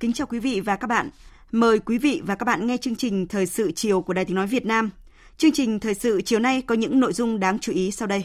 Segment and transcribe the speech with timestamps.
[0.00, 1.10] Kính chào quý vị và các bạn.
[1.52, 4.36] Mời quý vị và các bạn nghe chương trình Thời sự chiều của Đài Tiếng
[4.36, 4.90] Nói Việt Nam.
[5.36, 8.24] Chương trình Thời sự chiều nay có những nội dung đáng chú ý sau đây.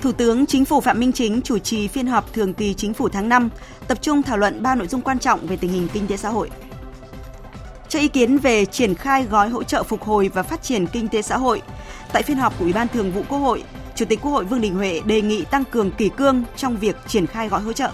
[0.00, 3.08] Thủ tướng Chính phủ Phạm Minh Chính chủ trì phiên họp thường kỳ Chính phủ
[3.08, 3.48] tháng 5,
[3.88, 6.28] tập trung thảo luận ba nội dung quan trọng về tình hình kinh tế xã
[6.28, 6.50] hội
[7.92, 11.08] cho ý kiến về triển khai gói hỗ trợ phục hồi và phát triển kinh
[11.08, 11.62] tế xã hội.
[12.12, 14.60] Tại phiên họp của Ủy ban Thường vụ Quốc hội, Chủ tịch Quốc hội Vương
[14.60, 17.90] Đình Huệ đề nghị tăng cường kỷ cương trong việc triển khai gói hỗ trợ.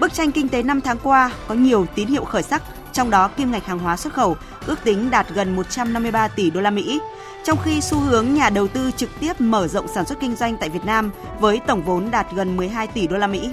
[0.00, 3.28] Bức tranh kinh tế 5 tháng qua có nhiều tín hiệu khởi sắc, trong đó
[3.28, 7.00] kim ngạch hàng hóa xuất khẩu ước tính đạt gần 153 tỷ đô la Mỹ,
[7.44, 10.56] trong khi xu hướng nhà đầu tư trực tiếp mở rộng sản xuất kinh doanh
[10.56, 13.50] tại Việt Nam với tổng vốn đạt gần 12 tỷ đô la Mỹ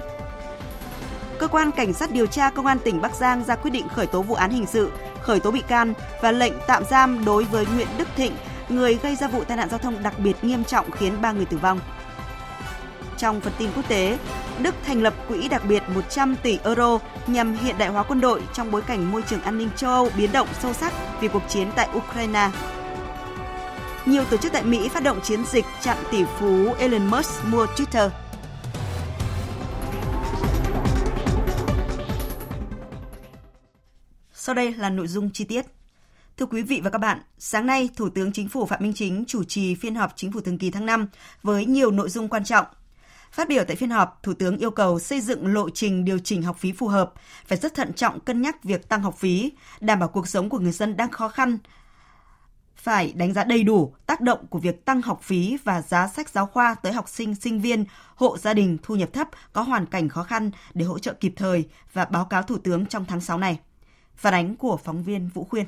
[1.41, 4.07] cơ quan cảnh sát điều tra công an tỉnh Bắc Giang ra quyết định khởi
[4.07, 7.65] tố vụ án hình sự, khởi tố bị can và lệnh tạm giam đối với
[7.75, 8.33] Nguyễn Đức Thịnh,
[8.69, 11.45] người gây ra vụ tai nạn giao thông đặc biệt nghiêm trọng khiến 3 người
[11.45, 11.79] tử vong.
[13.17, 14.17] Trong phần tin quốc tế,
[14.59, 18.41] Đức thành lập quỹ đặc biệt 100 tỷ euro nhằm hiện đại hóa quân đội
[18.53, 21.43] trong bối cảnh môi trường an ninh châu Âu biến động sâu sắc vì cuộc
[21.47, 22.49] chiến tại Ukraine.
[24.05, 27.65] Nhiều tổ chức tại Mỹ phát động chiến dịch chặn tỷ phú Elon Musk mua
[27.65, 28.09] Twitter.
[34.51, 35.65] Sau đây là nội dung chi tiết.
[36.37, 39.23] Thưa quý vị và các bạn, sáng nay Thủ tướng Chính phủ Phạm Minh Chính
[39.27, 41.07] chủ trì phiên họp Chính phủ thường kỳ tháng 5
[41.43, 42.65] với nhiều nội dung quan trọng.
[43.31, 46.43] Phát biểu tại phiên họp, Thủ tướng yêu cầu xây dựng lộ trình điều chỉnh
[46.43, 47.13] học phí phù hợp,
[47.45, 49.51] phải rất thận trọng cân nhắc việc tăng học phí,
[49.81, 51.57] đảm bảo cuộc sống của người dân đang khó khăn,
[52.75, 56.29] phải đánh giá đầy đủ tác động của việc tăng học phí và giá sách
[56.29, 57.85] giáo khoa tới học sinh, sinh viên,
[58.15, 61.33] hộ gia đình thu nhập thấp có hoàn cảnh khó khăn để hỗ trợ kịp
[61.35, 63.59] thời và báo cáo Thủ tướng trong tháng 6 này.
[64.15, 65.65] Phản ánh của phóng viên Vũ Khuyên.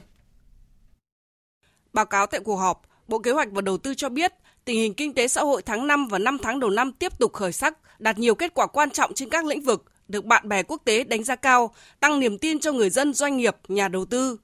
[1.93, 4.33] Báo cáo tại cuộc họp, Bộ Kế hoạch và Đầu tư cho biết
[4.65, 7.33] tình hình kinh tế xã hội tháng 5 và 5 tháng đầu năm tiếp tục
[7.33, 10.63] khởi sắc, đạt nhiều kết quả quan trọng trên các lĩnh vực, được bạn bè
[10.63, 14.05] quốc tế đánh giá cao, tăng niềm tin cho người dân, doanh nghiệp, nhà đầu
[14.05, 14.37] tư.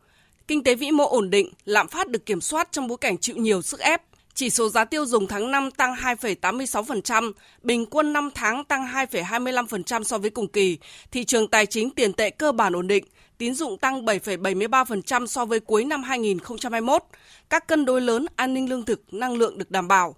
[0.47, 3.35] Kinh tế vĩ mô ổn định, lạm phát được kiểm soát trong bối cảnh chịu
[3.35, 4.01] nhiều sức ép.
[4.33, 7.31] Chỉ số giá tiêu dùng tháng 5 tăng 2,86%,
[7.61, 10.77] bình quân 5 tháng tăng 2,25% so với cùng kỳ.
[11.11, 13.05] Thị trường tài chính tiền tệ cơ bản ổn định,
[13.39, 17.03] tín dụng tăng 7,73% so với cuối năm 2021.
[17.49, 20.15] Các cân đối lớn an ninh lương thực, năng lượng được đảm bảo.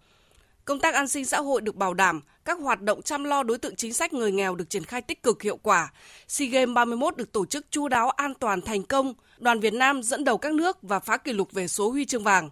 [0.66, 3.58] Công tác an sinh xã hội được bảo đảm, các hoạt động chăm lo đối
[3.58, 5.94] tượng chính sách người nghèo được triển khai tích cực hiệu quả.
[6.28, 10.04] SEA Games 31 được tổ chức chu đáo an toàn thành công, đoàn Việt Nam
[10.04, 12.50] dẫn đầu các nước và phá kỷ lục về số huy chương vàng.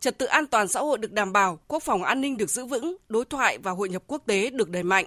[0.00, 2.64] Trật tự an toàn xã hội được đảm bảo, quốc phòng an ninh được giữ
[2.64, 5.06] vững, đối thoại và hội nhập quốc tế được đẩy mạnh.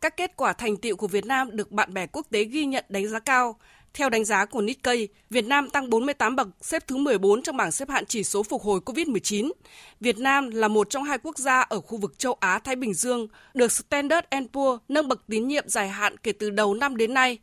[0.00, 2.84] Các kết quả thành tiệu của Việt Nam được bạn bè quốc tế ghi nhận
[2.88, 3.56] đánh giá cao.
[3.94, 7.72] Theo đánh giá của Nikkei, Việt Nam tăng 48 bậc, xếp thứ 14 trong bảng
[7.72, 9.52] xếp hạng chỉ số phục hồi COVID-19.
[10.00, 13.28] Việt Nam là một trong hai quốc gia ở khu vực châu Á-Thái Bình Dương
[13.54, 17.38] được Standard Poor's nâng bậc tín nhiệm dài hạn kể từ đầu năm đến nay.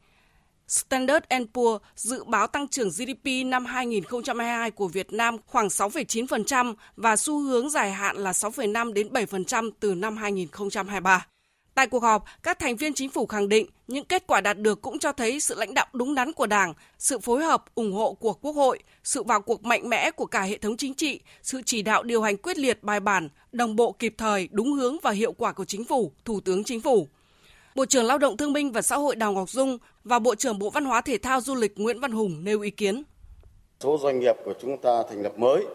[0.68, 7.16] Standard Poor's dự báo tăng trưởng GDP năm 2022 của Việt Nam khoảng 6,9% và
[7.16, 11.26] xu hướng dài hạn là 6,5 đến 7% từ năm 2023.
[11.76, 14.82] Tại cuộc họp, các thành viên chính phủ khẳng định những kết quả đạt được
[14.82, 18.14] cũng cho thấy sự lãnh đạo đúng đắn của Đảng, sự phối hợp, ủng hộ
[18.14, 21.62] của Quốc hội, sự vào cuộc mạnh mẽ của cả hệ thống chính trị, sự
[21.66, 25.12] chỉ đạo điều hành quyết liệt bài bản, đồng bộ kịp thời, đúng hướng và
[25.12, 27.08] hiệu quả của chính phủ, Thủ tướng Chính phủ.
[27.76, 30.60] Bộ trưởng Lao động Thương binh và Xã hội Đào Ngọc Dung và Bộ trưởng
[30.60, 33.04] Bộ Văn hóa Thể thao Du lịch Nguyễn Văn Hùng nêu ý kiến.
[33.80, 35.66] Số doanh nghiệp của chúng ta thành lập mới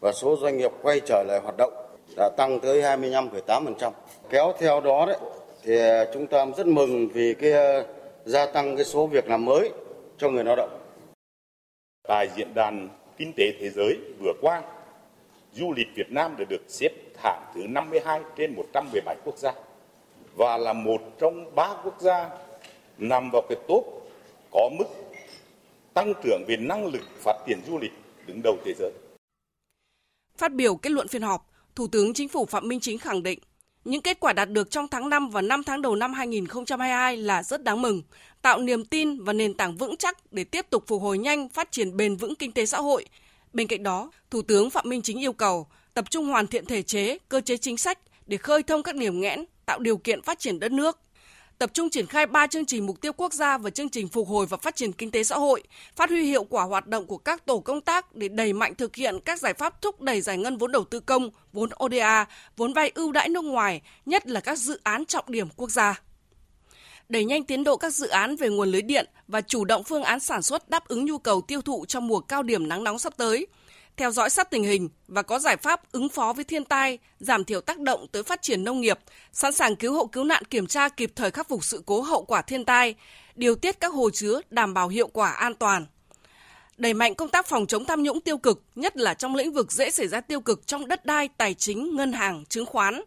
[0.00, 1.72] và số doanh nghiệp quay trở lại hoạt động
[2.16, 3.90] đã tăng tới 25,8%.
[4.30, 5.16] Kéo theo đó đấy
[5.64, 7.84] thì à, chúng ta rất mừng vì cái à,
[8.24, 9.70] gia tăng cái số việc làm mới
[10.18, 10.80] cho người lao động.
[12.08, 14.62] Tại diễn đàn kinh tế thế giới vừa qua,
[15.52, 19.52] du lịch Việt Nam đã được xếp hạng thứ 52 trên 117 quốc gia
[20.36, 22.30] và là một trong ba quốc gia
[22.98, 23.84] nằm vào cái top
[24.50, 24.70] có
[25.94, 27.92] tăng trưởng về năng lực phát triển du lịch
[28.26, 28.92] đứng đầu thế giới.
[30.36, 33.38] Phát biểu kết luận phiên họp, Thủ tướng Chính phủ Phạm Minh Chính khẳng định
[33.84, 37.42] những kết quả đạt được trong tháng 5 và 5 tháng đầu năm 2022 là
[37.42, 38.02] rất đáng mừng,
[38.42, 41.72] tạo niềm tin và nền tảng vững chắc để tiếp tục phục hồi nhanh, phát
[41.72, 43.06] triển bền vững kinh tế xã hội.
[43.52, 46.82] Bên cạnh đó, Thủ tướng Phạm Minh Chính yêu cầu tập trung hoàn thiện thể
[46.82, 50.38] chế, cơ chế chính sách để khơi thông các điểm nghẽn, tạo điều kiện phát
[50.38, 50.98] triển đất nước
[51.58, 54.28] tập trung triển khai 3 chương trình mục tiêu quốc gia và chương trình phục
[54.28, 55.62] hồi và phát triển kinh tế xã hội,
[55.96, 58.96] phát huy hiệu quả hoạt động của các tổ công tác để đẩy mạnh thực
[58.96, 62.72] hiện các giải pháp thúc đẩy giải ngân vốn đầu tư công, vốn ODA, vốn
[62.72, 66.00] vay ưu đãi nước ngoài, nhất là các dự án trọng điểm quốc gia.
[67.08, 70.02] Đẩy nhanh tiến độ các dự án về nguồn lưới điện và chủ động phương
[70.02, 72.98] án sản xuất đáp ứng nhu cầu tiêu thụ trong mùa cao điểm nắng nóng
[72.98, 73.46] sắp tới,
[73.96, 77.44] theo dõi sát tình hình và có giải pháp ứng phó với thiên tai, giảm
[77.44, 78.98] thiểu tác động tới phát triển nông nghiệp,
[79.32, 82.24] sẵn sàng cứu hộ cứu nạn kiểm tra kịp thời khắc phục sự cố hậu
[82.24, 82.94] quả thiên tai,
[83.34, 85.86] điều tiết các hồ chứa đảm bảo hiệu quả an toàn.
[86.76, 89.72] Đẩy mạnh công tác phòng chống tham nhũng tiêu cực, nhất là trong lĩnh vực
[89.72, 93.00] dễ xảy ra tiêu cực trong đất đai, tài chính, ngân hàng, chứng khoán.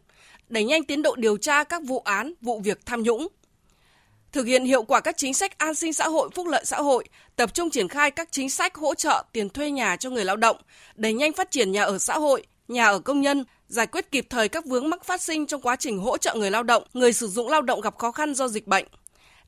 [0.50, 3.28] Đẩy nhanh tiến độ điều tra các vụ án, vụ việc tham nhũng,
[4.38, 7.06] thực hiện hiệu quả các chính sách an sinh xã hội, phúc lợi xã hội,
[7.36, 10.36] tập trung triển khai các chính sách hỗ trợ tiền thuê nhà cho người lao
[10.36, 10.58] động,
[10.96, 14.28] đẩy nhanh phát triển nhà ở xã hội, nhà ở công nhân, giải quyết kịp
[14.30, 17.14] thời các vướng mắc phát sinh trong quá trình hỗ trợ người lao động, người
[17.14, 18.86] sử dụng lao động gặp khó khăn do dịch bệnh.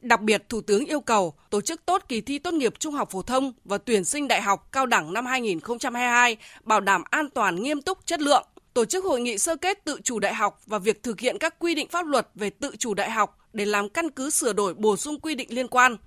[0.02, 3.10] Đặc biệt, Thủ tướng yêu cầu tổ chức tốt kỳ thi tốt nghiệp trung học
[3.12, 7.64] phổ thông và tuyển sinh đại học cao đẳng năm 2022, bảo đảm an toàn
[7.64, 10.78] nghiêm túc chất lượng, tổ chức hội nghị sơ kết tự chủ đại học và
[10.78, 13.90] việc thực hiện các quy định pháp luật về tự chủ đại học để làm
[13.90, 15.98] căn cứ sửa đổi bổ sung quy định liên quan.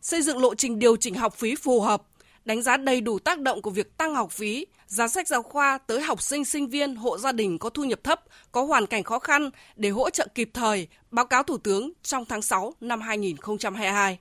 [0.00, 2.02] Xây dựng lộ trình điều chỉnh học phí phù hợp,
[2.44, 5.78] đánh giá đầy đủ tác động của việc tăng học phí, giá sách giáo khoa
[5.78, 8.20] tới học sinh, sinh viên, hộ gia đình có thu nhập thấp,
[8.52, 12.24] có hoàn cảnh khó khăn để hỗ trợ kịp thời, báo cáo Thủ tướng trong
[12.24, 14.18] tháng 6 năm 2022.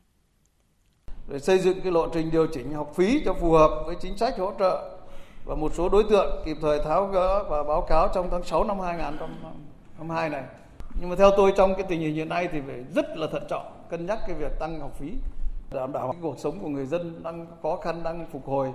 [1.27, 4.17] Để xây dựng cái lộ trình điều chỉnh học phí cho phù hợp với chính
[4.17, 4.99] sách hỗ trợ
[5.45, 8.63] và một số đối tượng kịp thời tháo gỡ và báo cáo trong tháng 6
[8.63, 10.43] năm 2022 này
[10.99, 13.43] nhưng mà theo tôi trong cái tình hình hiện nay thì phải rất là thận
[13.49, 15.13] trọng, cân nhắc cái việc tăng học phí,
[15.71, 18.71] đảm bảo cái cuộc sống của người dân đang khó khăn, đang phục hồi.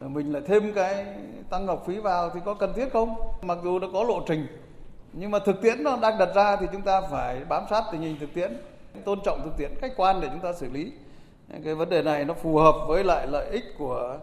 [0.00, 1.06] Mình lại thêm cái
[1.50, 3.14] tăng học phí vào thì có cần thiết không?
[3.42, 4.46] Mặc dù nó có lộ trình,
[5.12, 8.00] nhưng mà thực tiễn nó đang đặt ra thì chúng ta phải bám sát tình
[8.00, 8.56] hình thực tiễn,
[9.04, 10.92] tôn trọng thực tiễn, khách quan để chúng ta xử lý.
[11.64, 14.18] Cái vấn đề này nó phù hợp với lại lợi ích của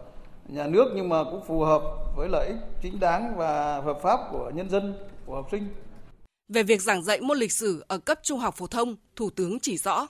[0.48, 1.82] nhà nước nhưng mà cũng phù hợp
[2.16, 5.68] với lợi ích chính đáng và hợp pháp của nhân dân, của học sinh
[6.50, 9.60] về việc giảng dạy môn lịch sử ở cấp trung học phổ thông, Thủ tướng
[9.60, 10.08] chỉ rõ.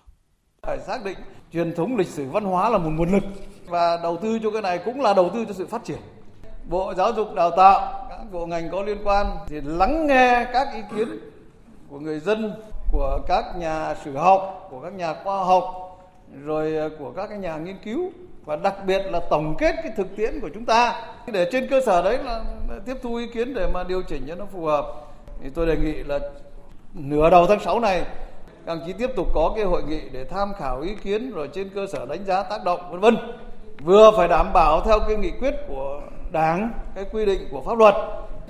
[0.61, 1.17] Phải xác định
[1.53, 3.23] truyền thống lịch sử văn hóa là một nguồn lực
[3.65, 5.99] và đầu tư cho cái này cũng là đầu tư cho sự phát triển.
[6.69, 10.67] Bộ Giáo dục Đào tạo, các bộ ngành có liên quan thì lắng nghe các
[10.73, 11.19] ý kiến
[11.89, 12.53] của người dân,
[12.91, 15.63] của các nhà sử học, của các nhà khoa học,
[16.43, 18.11] rồi của các nhà nghiên cứu
[18.45, 21.81] và đặc biệt là tổng kết cái thực tiễn của chúng ta để trên cơ
[21.85, 22.43] sở đấy là
[22.85, 25.04] tiếp thu ý kiến để mà điều chỉnh cho nó phù hợp
[25.43, 26.19] thì tôi đề nghị là
[26.93, 28.03] nửa đầu tháng 6 này,
[28.65, 31.49] các đồng chí tiếp tục có cái hội nghị để tham khảo ý kiến rồi
[31.53, 33.17] trên cơ sở đánh giá tác động, vân vân.
[33.83, 36.01] Vừa phải đảm bảo theo cái nghị quyết của
[36.31, 37.95] đảng, cái quy định của pháp luật,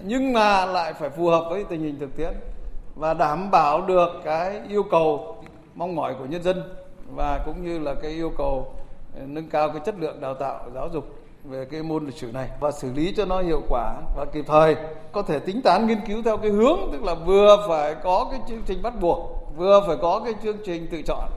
[0.04, 2.34] nhưng mà lại phải phù hợp với tình hình thực tiễn
[2.96, 5.36] và đảm bảo được cái yêu cầu
[5.76, 6.64] mong mỏi của nhân dân
[7.16, 8.74] và cũng như là cái yêu cầu
[9.16, 11.06] ờ, nâng cao cái chất lượng đào tạo, giáo dục
[11.50, 14.46] về cái môn lịch sử này và xử lý cho nó hiệu quả và kịp
[14.48, 14.76] thời
[15.12, 18.40] có thể tính toán nghiên cứu theo cái hướng tức là vừa phải có cái
[18.50, 19.18] chương trình bắt buộc
[19.58, 21.30] vừa phải có cái chương trình tự chọn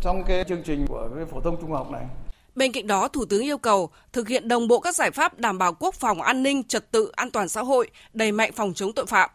[0.00, 2.02] trong cái chương trình của cái phổ thông trung học này.
[2.54, 5.58] Bên cạnh đó, Thủ tướng yêu cầu thực hiện đồng bộ các giải pháp đảm
[5.58, 8.92] bảo quốc phòng an ninh, trật tự, an toàn xã hội, đẩy mạnh phòng chống
[8.92, 9.30] tội phạm,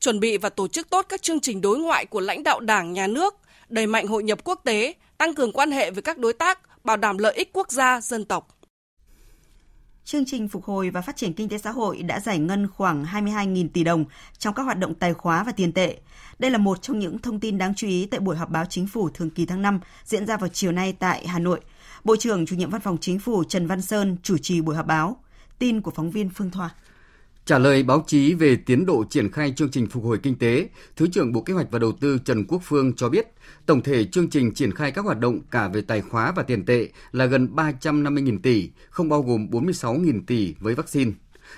[0.00, 2.92] chuẩn bị và tổ chức tốt các chương trình đối ngoại của lãnh đạo Đảng,
[2.92, 3.34] Nhà nước,
[3.68, 6.96] đẩy mạnh hội nhập quốc tế, tăng cường quan hệ với các đối tác, bảo
[6.96, 8.55] đảm lợi ích quốc gia, dân tộc
[10.06, 13.04] chương trình phục hồi và phát triển kinh tế xã hội đã giải ngân khoảng
[13.04, 14.04] 22.000 tỷ đồng
[14.38, 15.96] trong các hoạt động tài khóa và tiền tệ.
[16.38, 18.86] Đây là một trong những thông tin đáng chú ý tại buổi họp báo chính
[18.86, 21.60] phủ thường kỳ tháng 5 diễn ra vào chiều nay tại Hà Nội.
[22.04, 24.86] Bộ trưởng, chủ nhiệm Văn phòng Chính phủ Trần Văn Sơn chủ trì buổi họp
[24.86, 25.16] báo.
[25.58, 26.70] Tin của phóng viên Phương Thoa.
[27.46, 30.68] Trả lời báo chí về tiến độ triển khai chương trình phục hồi kinh tế,
[30.96, 33.26] Thứ trưởng Bộ Kế hoạch và Đầu tư Trần Quốc Phương cho biết,
[33.66, 36.64] tổng thể chương trình triển khai các hoạt động cả về tài khóa và tiền
[36.64, 41.12] tệ là gần 350.000 tỷ, không bao gồm 46.000 tỷ với vaccine.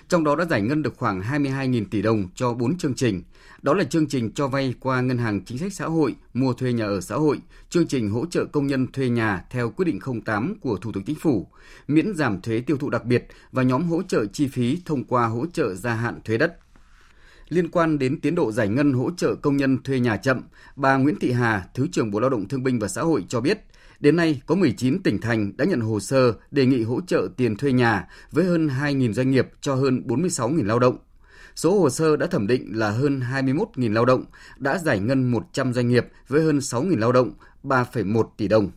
[0.09, 3.23] Trong đó đã giải ngân được khoảng 22.000 tỷ đồng cho 4 chương trình.
[3.63, 6.73] Đó là chương trình cho vay qua Ngân hàng Chính sách Xã hội, mua thuê
[6.73, 7.39] nhà ở xã hội,
[7.71, 11.05] chương trình hỗ trợ công nhân thuê nhà theo quyết định 08 của Thủ tướng
[11.05, 11.47] Chính phủ,
[11.89, 15.27] miễn giảm thuế tiêu thụ đặc biệt và nhóm hỗ trợ chi phí thông qua
[15.27, 16.59] hỗ trợ gia hạn thuế đất.
[17.49, 20.43] Liên quan đến tiến độ giải ngân hỗ trợ công nhân thuê nhà chậm,
[20.77, 23.41] bà Nguyễn Thị Hà, Thứ trưởng Bộ Lao động Thương binh và Xã hội cho
[23.41, 23.65] biết,
[24.01, 27.57] Đến nay, có 19 tỉnh thành đã nhận hồ sơ đề nghị hỗ trợ tiền
[27.57, 30.97] thuê nhà với hơn 2.000 doanh nghiệp cho hơn 46.000 lao động.
[31.57, 34.25] Số hồ sơ đã thẩm định là hơn 21.000 lao động,
[34.59, 38.71] đã giải ngân 100 doanh nghiệp với hơn 6.000 lao động, 3,1 tỷ đồng.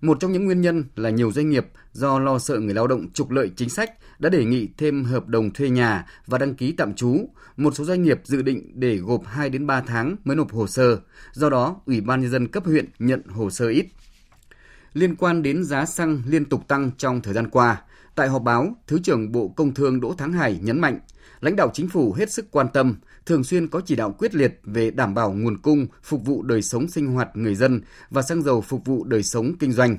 [0.00, 3.12] Một trong những nguyên nhân là nhiều doanh nghiệp do lo sợ người lao động
[3.12, 6.72] trục lợi chính sách đã đề nghị thêm hợp đồng thuê nhà và đăng ký
[6.72, 7.28] tạm trú.
[7.56, 10.66] Một số doanh nghiệp dự định để gộp 2 đến 3 tháng mới nộp hồ
[10.66, 10.98] sơ.
[11.32, 13.86] Do đó, Ủy ban nhân dân cấp huyện nhận hồ sơ ít.
[14.94, 17.82] Liên quan đến giá xăng liên tục tăng trong thời gian qua,
[18.14, 21.00] tại họp báo, Thứ trưởng Bộ Công Thương Đỗ Thắng Hải nhấn mạnh,
[21.40, 22.96] lãnh đạo chính phủ hết sức quan tâm,
[23.26, 26.62] thường xuyên có chỉ đạo quyết liệt về đảm bảo nguồn cung phục vụ đời
[26.62, 29.96] sống sinh hoạt người dân và xăng dầu phục vụ đời sống kinh doanh.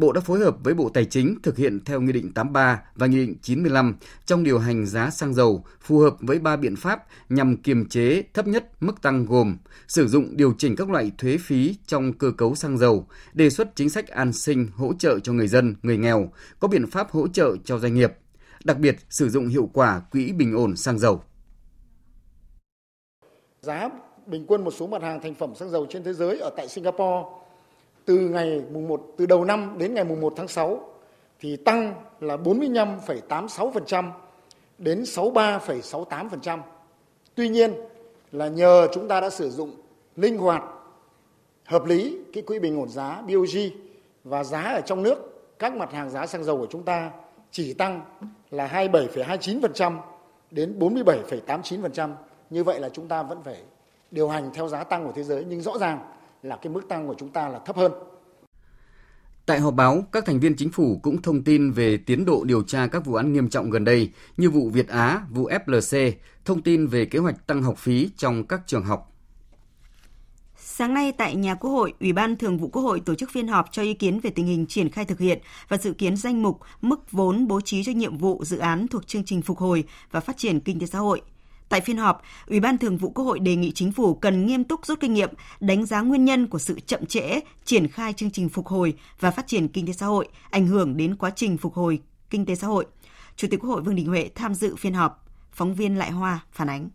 [0.00, 3.06] Bộ đã phối hợp với Bộ Tài chính thực hiện theo Nghị định 83 và
[3.06, 7.04] Nghị định 95 trong điều hành giá xăng dầu phù hợp với ba biện pháp
[7.28, 9.56] nhằm kiềm chế thấp nhất mức tăng gồm
[9.88, 13.76] sử dụng điều chỉnh các loại thuế phí trong cơ cấu xăng dầu, đề xuất
[13.76, 16.30] chính sách an sinh hỗ trợ cho người dân, người nghèo,
[16.60, 18.12] có biện pháp hỗ trợ cho doanh nghiệp,
[18.64, 21.22] đặc biệt sử dụng hiệu quả quỹ bình ổn xăng dầu.
[23.60, 23.88] Giá
[24.26, 26.68] bình quân một số mặt hàng thành phẩm xăng dầu trên thế giới ở tại
[26.68, 27.39] Singapore
[28.10, 30.80] từ ngày mùng 1 từ đầu năm đến ngày mùng 1 tháng 6
[31.40, 34.10] thì tăng là 45,86%
[34.78, 36.58] đến 63,68%.
[37.34, 37.74] Tuy nhiên
[38.32, 39.72] là nhờ chúng ta đã sử dụng
[40.16, 40.62] linh hoạt
[41.64, 43.58] hợp lý cái quỹ bình ổn giá BOG
[44.24, 47.10] và giá ở trong nước các mặt hàng giá xăng dầu của chúng ta
[47.50, 48.00] chỉ tăng
[48.50, 49.96] là 27,29%
[50.50, 52.10] đến 47,89%.
[52.50, 53.62] Như vậy là chúng ta vẫn phải
[54.10, 55.98] điều hành theo giá tăng của thế giới nhưng rõ ràng
[56.42, 57.92] là cái mức tăng của chúng ta là thấp hơn.
[59.46, 62.62] Tại họp báo, các thành viên chính phủ cũng thông tin về tiến độ điều
[62.62, 66.12] tra các vụ án nghiêm trọng gần đây như vụ Việt Á, vụ FLC,
[66.44, 69.06] thông tin về kế hoạch tăng học phí trong các trường học.
[70.56, 73.48] Sáng nay tại nhà Quốc hội, Ủy ban Thường vụ Quốc hội tổ chức phiên
[73.48, 76.42] họp cho ý kiến về tình hình triển khai thực hiện và dự kiến danh
[76.42, 79.84] mục mức vốn bố trí cho nhiệm vụ dự án thuộc chương trình phục hồi
[80.10, 81.22] và phát triển kinh tế xã hội–
[81.70, 84.64] Tại phiên họp, Ủy ban Thường vụ Quốc hội đề nghị chính phủ cần nghiêm
[84.64, 88.30] túc rút kinh nghiệm, đánh giá nguyên nhân của sự chậm trễ triển khai chương
[88.30, 91.56] trình phục hồi và phát triển kinh tế xã hội, ảnh hưởng đến quá trình
[91.56, 92.00] phục hồi
[92.30, 92.86] kinh tế xã hội.
[93.36, 95.24] Chủ tịch Quốc hội Vương Đình Huệ tham dự phiên họp.
[95.52, 96.88] Phóng viên Lại Hoa phản ánh.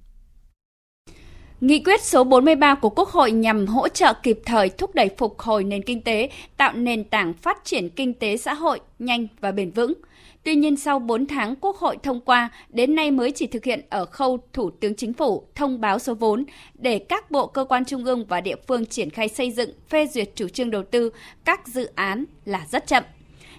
[1.61, 5.39] Nghị quyết số 43 của Quốc hội nhằm hỗ trợ kịp thời thúc đẩy phục
[5.39, 9.51] hồi nền kinh tế, tạo nền tảng phát triển kinh tế xã hội nhanh và
[9.51, 9.93] bền vững–
[10.45, 13.81] Tuy nhiên sau 4 tháng Quốc hội thông qua, đến nay mới chỉ thực hiện
[13.89, 17.85] ở khâu Thủ tướng Chính phủ thông báo số vốn để các bộ cơ quan
[17.85, 21.11] trung ương và địa phương triển khai xây dựng, phê duyệt chủ trương đầu tư
[21.45, 23.03] các dự án là rất chậm.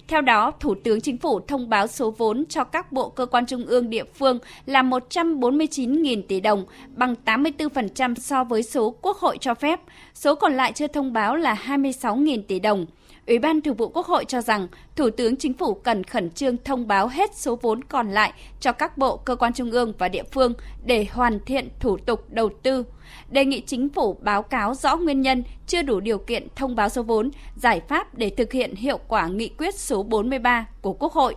[0.08, 3.46] Theo đó, Thủ tướng Chính phủ thông báo số vốn cho các bộ cơ quan
[3.46, 6.64] trung ương địa phương là 149.000 tỷ đồng,
[6.94, 9.80] bằng 84% so với số Quốc hội cho phép.
[10.14, 12.86] Số còn lại chưa thông báo là 26.000 tỷ đồng.
[13.26, 16.56] Ủy ban Thường vụ Quốc hội cho rằng Thủ tướng Chính phủ cần khẩn trương
[16.64, 20.08] thông báo hết số vốn còn lại cho các bộ, cơ quan trung ương và
[20.08, 20.52] địa phương
[20.84, 22.84] để hoàn thiện thủ tục đầu tư.
[23.30, 26.88] Đề nghị Chính phủ báo cáo rõ nguyên nhân chưa đủ điều kiện thông báo
[26.88, 31.12] số vốn, giải pháp để thực hiện hiệu quả nghị quyết số 43 của Quốc
[31.12, 31.34] hội.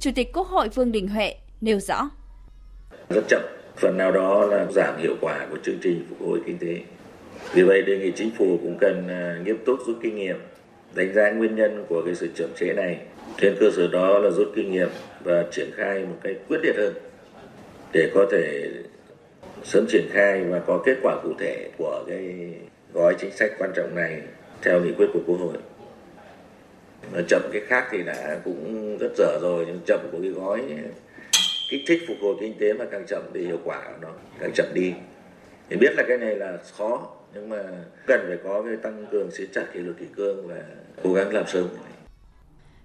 [0.00, 2.10] Chủ tịch Quốc hội Vương Đình Huệ nêu rõ.
[3.08, 3.42] Rất chậm,
[3.76, 6.80] phần nào đó là giảm hiệu quả của chương trình phục hồi kinh tế.
[7.52, 10.36] Vì vậy đề nghị chính phủ cũng cần à, nghiêm túc rút kinh nghiệm
[10.96, 12.98] đánh giá nguyên nhân của cái sự chậm trễ này,
[13.40, 14.88] trên cơ sở đó là rút kinh nghiệm
[15.24, 16.94] và triển khai một cách quyết liệt hơn
[17.92, 18.70] để có thể
[19.64, 22.52] sớm triển khai và có kết quả cụ thể của cái
[22.92, 24.22] gói chính sách quan trọng này
[24.62, 25.56] theo nghị quyết của quốc hội.
[27.12, 30.62] Mà chậm cái khác thì đã cũng rất dở rồi, nhưng chậm của cái gói
[31.70, 34.08] kích thích phục hồi kinh tế mà càng chậm thì hiệu quả của nó
[34.40, 34.92] càng chậm đi.
[35.70, 37.62] Thì biết là cái này là khó nhưng mà
[38.06, 40.62] cần phải có cái tăng cường siết chặt kỷ luật kỷ cương và
[41.02, 41.68] cố gắng làm sớm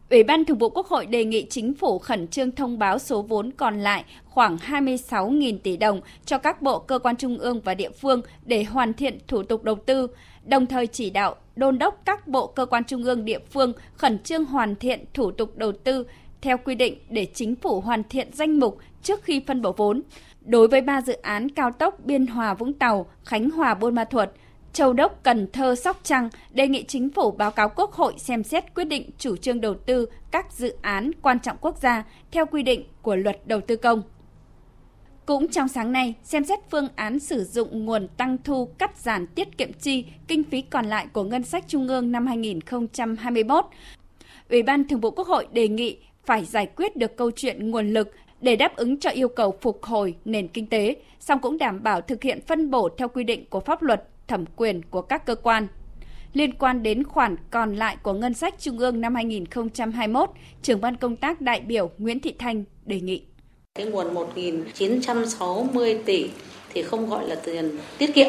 [0.09, 3.21] Ủy ban Thường vụ Quốc hội đề nghị chính phủ khẩn trương thông báo số
[3.21, 7.73] vốn còn lại khoảng 26.000 tỷ đồng cho các bộ cơ quan trung ương và
[7.73, 10.07] địa phương để hoàn thiện thủ tục đầu tư,
[10.45, 14.19] đồng thời chỉ đạo đôn đốc các bộ cơ quan trung ương địa phương khẩn
[14.19, 16.05] trương hoàn thiện thủ tục đầu tư
[16.41, 20.01] theo quy định để chính phủ hoàn thiện danh mục trước khi phân bổ vốn.
[20.45, 24.05] Đối với ba dự án cao tốc Biên Hòa Vũng Tàu, Khánh Hòa Buôn Ma
[24.05, 24.29] Thuột,
[24.73, 28.43] Châu Đốc, Cần Thơ, Sóc Trăng đề nghị chính phủ báo cáo Quốc hội xem
[28.43, 32.45] xét quyết định chủ trương đầu tư các dự án quan trọng quốc gia theo
[32.45, 34.03] quy định của luật đầu tư công.
[35.25, 39.27] Cũng trong sáng nay, xem xét phương án sử dụng nguồn tăng thu cắt giảm
[39.27, 43.65] tiết kiệm chi kinh phí còn lại của ngân sách trung ương năm 2021.
[44.49, 47.93] Ủy ban Thường vụ Quốc hội đề nghị phải giải quyết được câu chuyện nguồn
[47.93, 51.83] lực để đáp ứng cho yêu cầu phục hồi nền kinh tế, song cũng đảm
[51.83, 55.25] bảo thực hiện phân bổ theo quy định của pháp luật, thẩm quyền của các
[55.25, 55.67] cơ quan.
[56.33, 60.29] Liên quan đến khoản còn lại của ngân sách trung ương năm 2021,
[60.61, 63.23] trưởng ban công tác đại biểu Nguyễn Thị Thanh đề nghị.
[63.75, 66.29] Cái nguồn 1.960 tỷ
[66.73, 68.27] thì không gọi là tiền tiết kiệm.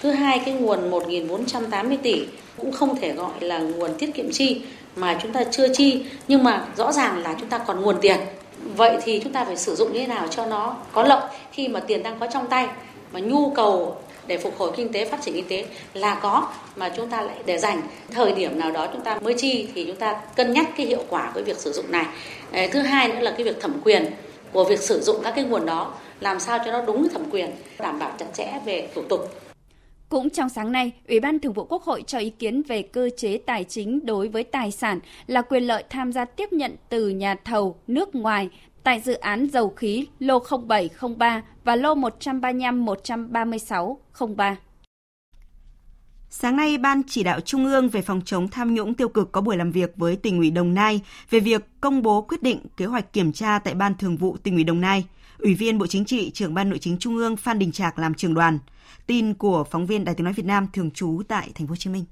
[0.00, 4.62] Thứ hai, cái nguồn 1.480 tỷ cũng không thể gọi là nguồn tiết kiệm chi
[4.96, 8.18] mà chúng ta chưa chi nhưng mà rõ ràng là chúng ta còn nguồn tiền
[8.76, 11.68] vậy thì chúng ta phải sử dụng như thế nào cho nó có lợi khi
[11.68, 12.66] mà tiền đang có trong tay?
[13.12, 15.64] Mà nhu cầu để phục hồi kinh tế, phát triển kinh tế
[15.94, 17.82] là có, mà chúng ta lại để dành.
[18.10, 21.04] Thời điểm nào đó chúng ta mới chi thì chúng ta cân nhắc cái hiệu
[21.08, 22.06] quả với việc sử dụng này.
[22.52, 24.06] Ờ, thứ hai nữa là cái việc thẩm quyền
[24.52, 27.50] của việc sử dụng các cái nguồn đó, làm sao cho nó đúng thẩm quyền,
[27.78, 29.51] đảm bảo chặt chẽ về thủ tục
[30.12, 33.10] cũng trong sáng nay, Ủy ban Thường vụ Quốc hội cho ý kiến về cơ
[33.16, 37.08] chế tài chính đối với tài sản là quyền lợi tham gia tiếp nhận từ
[37.08, 38.50] nhà thầu nước ngoài
[38.82, 44.54] tại dự án dầu khí lô 0703 và lô 135-13603.
[46.30, 49.40] Sáng nay, Ban chỉ đạo Trung ương về phòng chống tham nhũng tiêu cực có
[49.40, 51.00] buổi làm việc với tỉnh ủy Đồng Nai
[51.30, 54.54] về việc công bố quyết định kế hoạch kiểm tra tại Ban Thường vụ tỉnh
[54.54, 55.04] ủy Đồng Nai.
[55.38, 58.14] Ủy viên Bộ Chính trị, trưởng Ban Nội chính Trung ương Phan Đình Trạc làm
[58.14, 58.58] trưởng đoàn.
[59.06, 61.76] Tin của phóng viên Đài Tiếng nói Việt Nam thường trú tại thành phố Hồ
[61.76, 62.04] Chí Minh.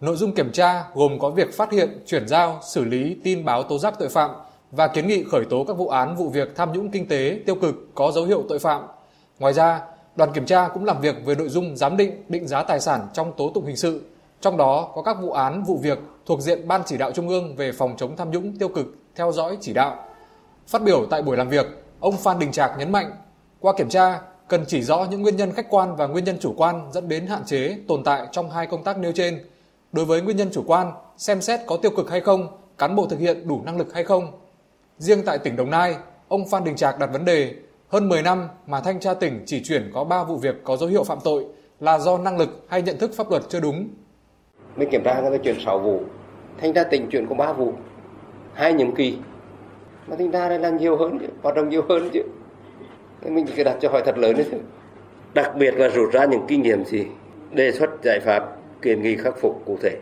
[0.00, 3.62] Nội dung kiểm tra gồm có việc phát hiện, chuyển giao, xử lý tin báo
[3.62, 4.30] tố giác tội phạm
[4.70, 7.54] và kiến nghị khởi tố các vụ án vụ việc tham nhũng kinh tế tiêu
[7.54, 8.82] cực có dấu hiệu tội phạm.
[9.38, 9.80] Ngoài ra,
[10.16, 13.08] đoàn kiểm tra cũng làm việc về nội dung giám định, định giá tài sản
[13.12, 14.02] trong tố tụng hình sự,
[14.40, 17.56] trong đó có các vụ án vụ việc thuộc diện Ban chỉ đạo Trung ương
[17.56, 20.04] về phòng chống tham nhũng tiêu cực theo dõi chỉ đạo.
[20.66, 21.66] Phát biểu tại buổi làm việc,
[22.00, 23.10] ông Phan Đình Trạc nhấn mạnh,
[23.60, 26.54] qua kiểm tra, cần chỉ rõ những nguyên nhân khách quan và nguyên nhân chủ
[26.56, 29.40] quan dẫn đến hạn chế tồn tại trong hai công tác nêu trên.
[29.92, 33.06] Đối với nguyên nhân chủ quan, xem xét có tiêu cực hay không, cán bộ
[33.06, 34.32] thực hiện đủ năng lực hay không.
[34.98, 35.96] Riêng tại tỉnh Đồng Nai,
[36.28, 37.54] ông Phan Đình Trạc đặt vấn đề
[37.88, 40.88] hơn 10 năm mà thanh tra tỉnh chỉ chuyển có 3 vụ việc có dấu
[40.88, 41.46] hiệu phạm tội
[41.80, 43.88] là do năng lực hay nhận thức pháp luật chưa đúng.
[44.76, 46.00] Mình kiểm tra người ta chuyển 6 vụ,
[46.60, 47.72] thanh tra tỉnh chuyển có 3 vụ,
[48.54, 49.16] hai nhiệm kỳ.
[50.06, 52.22] Mà thanh tra là làm nhiều hơn chứ, hoạt động nhiều hơn chứ
[53.22, 54.46] mình phải đặt cho hỏi thật lớn đấy
[55.34, 57.06] đặc biệt là rút ra những kinh nghiệm gì
[57.52, 58.42] đề xuất giải pháp
[58.82, 59.98] kiến nghị khắc phục cụ thể.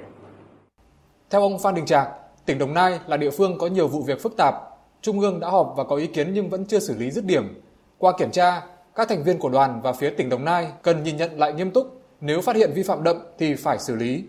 [1.30, 2.08] Theo ông Phan Đình Trạc
[2.46, 4.54] tỉnh Đồng Nai là địa phương có nhiều vụ việc phức tạp.
[5.02, 7.60] Trung ương đã họp và có ý kiến nhưng vẫn chưa xử lý dứt điểm.
[7.98, 8.62] Qua kiểm tra
[8.94, 11.70] các thành viên của đoàn và phía tỉnh Đồng Nai cần nhìn nhận lại nghiêm
[11.70, 12.02] túc.
[12.20, 14.24] Nếu phát hiện vi phạm đậm thì phải xử lý.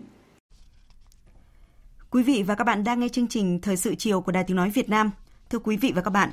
[2.10, 4.56] Quý vị và các bạn đang nghe chương trình Thời sự chiều của Đài Tiếng
[4.56, 5.10] Nói Việt Nam.
[5.50, 6.30] Thưa quý vị và các bạn,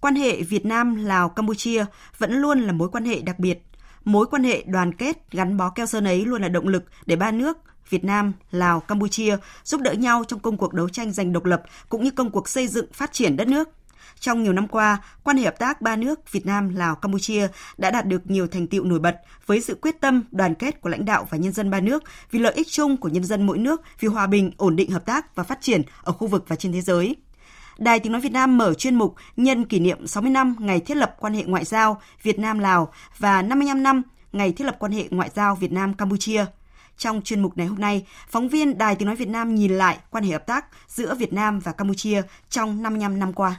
[0.00, 1.84] Quan hệ Việt Nam, Lào, Campuchia
[2.18, 3.58] vẫn luôn là mối quan hệ đặc biệt.
[4.04, 7.16] Mối quan hệ đoàn kết gắn bó keo sơn ấy luôn là động lực để
[7.16, 7.58] ba nước
[7.88, 11.62] Việt Nam, Lào, Campuchia giúp đỡ nhau trong công cuộc đấu tranh giành độc lập
[11.88, 13.68] cũng như công cuộc xây dựng phát triển đất nước.
[14.20, 17.90] Trong nhiều năm qua, quan hệ hợp tác ba nước Việt Nam, Lào, Campuchia đã
[17.90, 21.04] đạt được nhiều thành tiệu nổi bật với sự quyết tâm, đoàn kết của lãnh
[21.04, 23.82] đạo và nhân dân ba nước vì lợi ích chung của nhân dân mỗi nước,
[24.00, 26.72] vì hòa bình, ổn định hợp tác và phát triển ở khu vực và trên
[26.72, 27.16] thế giới.
[27.80, 30.96] Đài Tiếng Nói Việt Nam mở chuyên mục nhân kỷ niệm 60 năm ngày thiết
[30.96, 35.04] lập quan hệ ngoại giao Việt Nam-Lào và 55 năm ngày thiết lập quan hệ
[35.10, 36.44] ngoại giao Việt Nam-Campuchia.
[36.98, 39.98] Trong chuyên mục này hôm nay, phóng viên Đài Tiếng Nói Việt Nam nhìn lại
[40.10, 43.56] quan hệ hợp tác giữa Việt Nam và Campuchia trong 55 năm qua.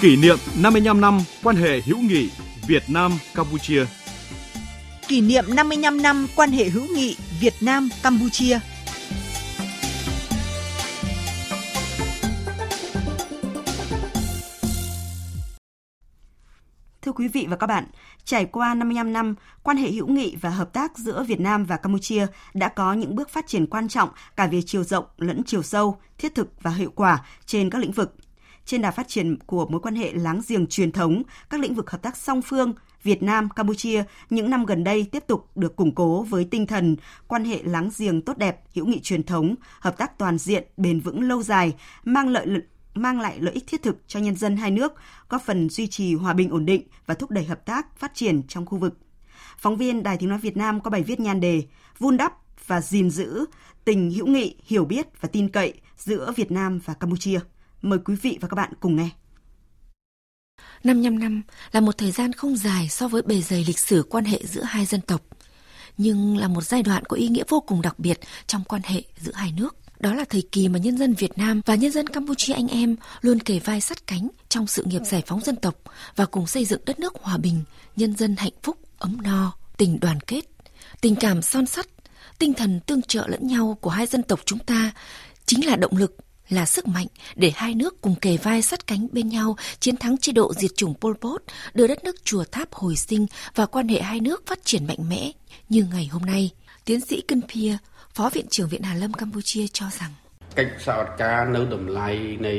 [0.00, 2.30] Kỷ niệm 55 năm quan hệ hữu nghị
[2.68, 3.84] Việt Nam Campuchia
[5.10, 8.58] kỷ niệm 55 năm quan hệ hữu nghị Việt Nam Campuchia.
[17.02, 17.84] Thưa quý vị và các bạn,
[18.24, 21.76] trải qua 55 năm, quan hệ hữu nghị và hợp tác giữa Việt Nam và
[21.76, 25.62] Campuchia đã có những bước phát triển quan trọng cả về chiều rộng lẫn chiều
[25.62, 28.14] sâu, thiết thực và hiệu quả trên các lĩnh vực.
[28.64, 31.90] Trên đà phát triển của mối quan hệ láng giềng truyền thống, các lĩnh vực
[31.90, 35.94] hợp tác song phương, Việt Nam, Campuchia những năm gần đây tiếp tục được củng
[35.94, 36.96] cố với tinh thần
[37.28, 41.00] quan hệ láng giềng tốt đẹp, hữu nghị truyền thống, hợp tác toàn diện, bền
[41.00, 42.46] vững lâu dài, mang lợi
[42.94, 44.92] mang lại lợi ích thiết thực cho nhân dân hai nước,
[45.28, 48.42] góp phần duy trì hòa bình ổn định và thúc đẩy hợp tác phát triển
[48.42, 48.98] trong khu vực.
[49.58, 51.62] Phóng viên Đài Tiếng nói Việt Nam có bài viết nhan đề
[51.98, 52.32] Vun đắp
[52.66, 53.44] và gìn giữ
[53.84, 57.40] tình hữu nghị, hiểu biết và tin cậy giữa Việt Nam và Campuchia.
[57.82, 59.10] Mời quý vị và các bạn cùng nghe.
[60.84, 61.42] 55 năm
[61.72, 64.62] là một thời gian không dài so với bề dày lịch sử quan hệ giữa
[64.62, 65.22] hai dân tộc,
[65.98, 69.02] nhưng là một giai đoạn có ý nghĩa vô cùng đặc biệt trong quan hệ
[69.16, 69.76] giữa hai nước.
[70.00, 72.96] Đó là thời kỳ mà nhân dân Việt Nam và nhân dân Campuchia anh em
[73.20, 75.74] luôn kề vai sắt cánh trong sự nghiệp giải phóng dân tộc
[76.16, 77.62] và cùng xây dựng đất nước hòa bình,
[77.96, 80.40] nhân dân hạnh phúc, ấm no, tình đoàn kết,
[81.00, 81.86] tình cảm son sắt,
[82.38, 84.92] tinh thần tương trợ lẫn nhau của hai dân tộc chúng ta
[85.46, 86.16] chính là động lực
[86.49, 90.17] là sức mạnh để hai nước cùng kề vai sát cánh bên nhau chiến thắng
[90.17, 91.43] chế độ diệt chủng Pol Pot,
[91.73, 95.09] đưa đất nước chùa tháp hồi sinh và quan hệ hai nước phát triển mạnh
[95.09, 95.31] mẽ
[95.69, 96.51] như ngày hôm nay.
[96.85, 97.77] Tiến sĩ Kinh Pia,
[98.13, 100.11] Phó Viện trưởng Viện Hàn Lâm Campuchia cho rằng
[100.59, 102.09] កិច្ចសហការនៅតម្លៃ
[102.47, 102.55] នៃ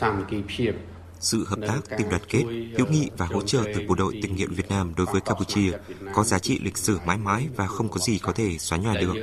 [0.00, 0.72] សាមគ្គីភាព
[1.19, 2.43] sự hợp tác tình đoàn kết,
[2.77, 5.71] hữu nghị và hỗ trợ từ bộ đội tình nguyện Việt Nam đối với Campuchia
[6.13, 8.93] có giá trị lịch sử mãi mãi và không có gì có thể xóa nhòa
[8.93, 9.15] được.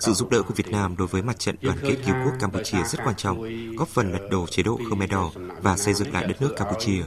[0.00, 2.82] Sự giúp đỡ của Việt Nam đối với mặt trận đoàn kết cứu quốc Campuchia
[2.82, 3.42] rất quan trọng,
[3.76, 5.30] góp phần lật đổ chế độ Khmer Đỏ
[5.62, 7.02] và xây dựng lại đất nước Campuchia.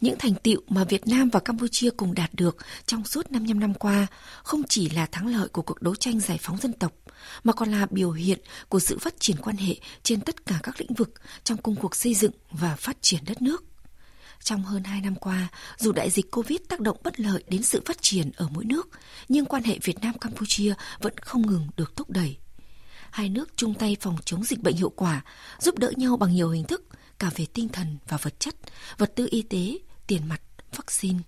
[0.00, 3.74] Những thành tiệu mà Việt Nam và Campuchia cùng đạt được trong suốt 55 năm
[3.74, 4.06] qua
[4.42, 6.92] không chỉ là thắng lợi của cuộc đấu tranh giải phóng dân tộc,
[7.44, 10.80] mà còn là biểu hiện của sự phát triển quan hệ trên tất cả các
[10.80, 13.64] lĩnh vực trong công cuộc xây dựng và phát triển đất nước.
[14.42, 17.82] Trong hơn 2 năm qua, dù đại dịch Covid tác động bất lợi đến sự
[17.86, 18.88] phát triển ở mỗi nước,
[19.28, 22.36] nhưng quan hệ Việt Nam-Campuchia vẫn không ngừng được thúc đẩy
[23.10, 25.24] hai nước chung tay phòng chống dịch bệnh hiệu quả,
[25.58, 26.84] giúp đỡ nhau bằng nhiều hình thức,
[27.18, 28.54] cả về tinh thần và vật chất,
[28.98, 30.40] vật tư y tế, tiền mặt,
[30.76, 31.18] vaccine.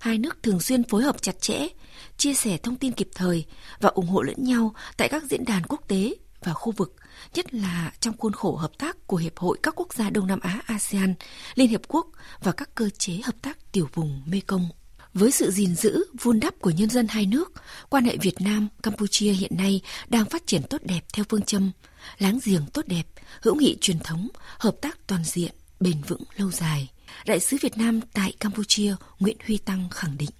[0.00, 1.68] Hai nước thường xuyên phối hợp chặt chẽ,
[2.16, 3.44] chia sẻ thông tin kịp thời
[3.80, 6.96] và ủng hộ lẫn nhau tại các diễn đàn quốc tế và khu vực,
[7.34, 10.40] nhất là trong khuôn khổ hợp tác của Hiệp hội các quốc gia Đông Nam
[10.40, 11.14] Á ASEAN,
[11.54, 12.06] Liên Hiệp Quốc
[12.42, 14.68] và các cơ chế hợp tác tiểu vùng Mekong.
[15.14, 17.52] Với sự gìn giữ, vun đắp của nhân dân hai nước,
[17.90, 21.70] quan hệ Việt Nam Campuchia hiện nay đang phát triển tốt đẹp theo phương châm
[22.18, 23.02] láng giềng tốt đẹp,
[23.42, 26.88] hữu nghị truyền thống, hợp tác toàn diện, bền vững lâu dài.
[27.26, 30.30] Đại sứ Việt Nam tại Campuchia Nguyễn Huy Tăng khẳng định: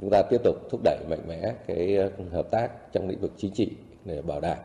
[0.00, 3.32] Chúng ta tiếp tục thúc đẩy mạnh mẽ cái ừ, hợp tác trong lĩnh vực
[3.38, 3.68] chính trị
[4.04, 4.58] để bảo đảm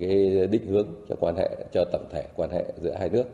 [0.00, 3.24] cái định hướng cho quan hệ cho tổng thể quan hệ giữa hai nước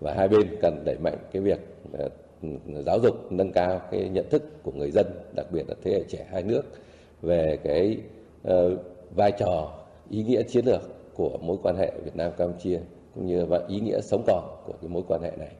[0.00, 1.58] và hai bên cần đẩy mạnh cái việc
[1.92, 2.08] ừ,
[2.86, 6.02] giáo dục nâng cao cái nhận thức của người dân đặc biệt là thế hệ
[6.08, 6.62] trẻ hai nước
[7.22, 7.98] về cái
[8.48, 8.80] uh,
[9.16, 9.72] vai trò
[10.10, 10.80] ý nghĩa chiến lược
[11.14, 12.78] của mối quan hệ Việt Nam Campuchia
[13.14, 15.52] cũng như và ý nghĩa sống còn của cái mối quan hệ này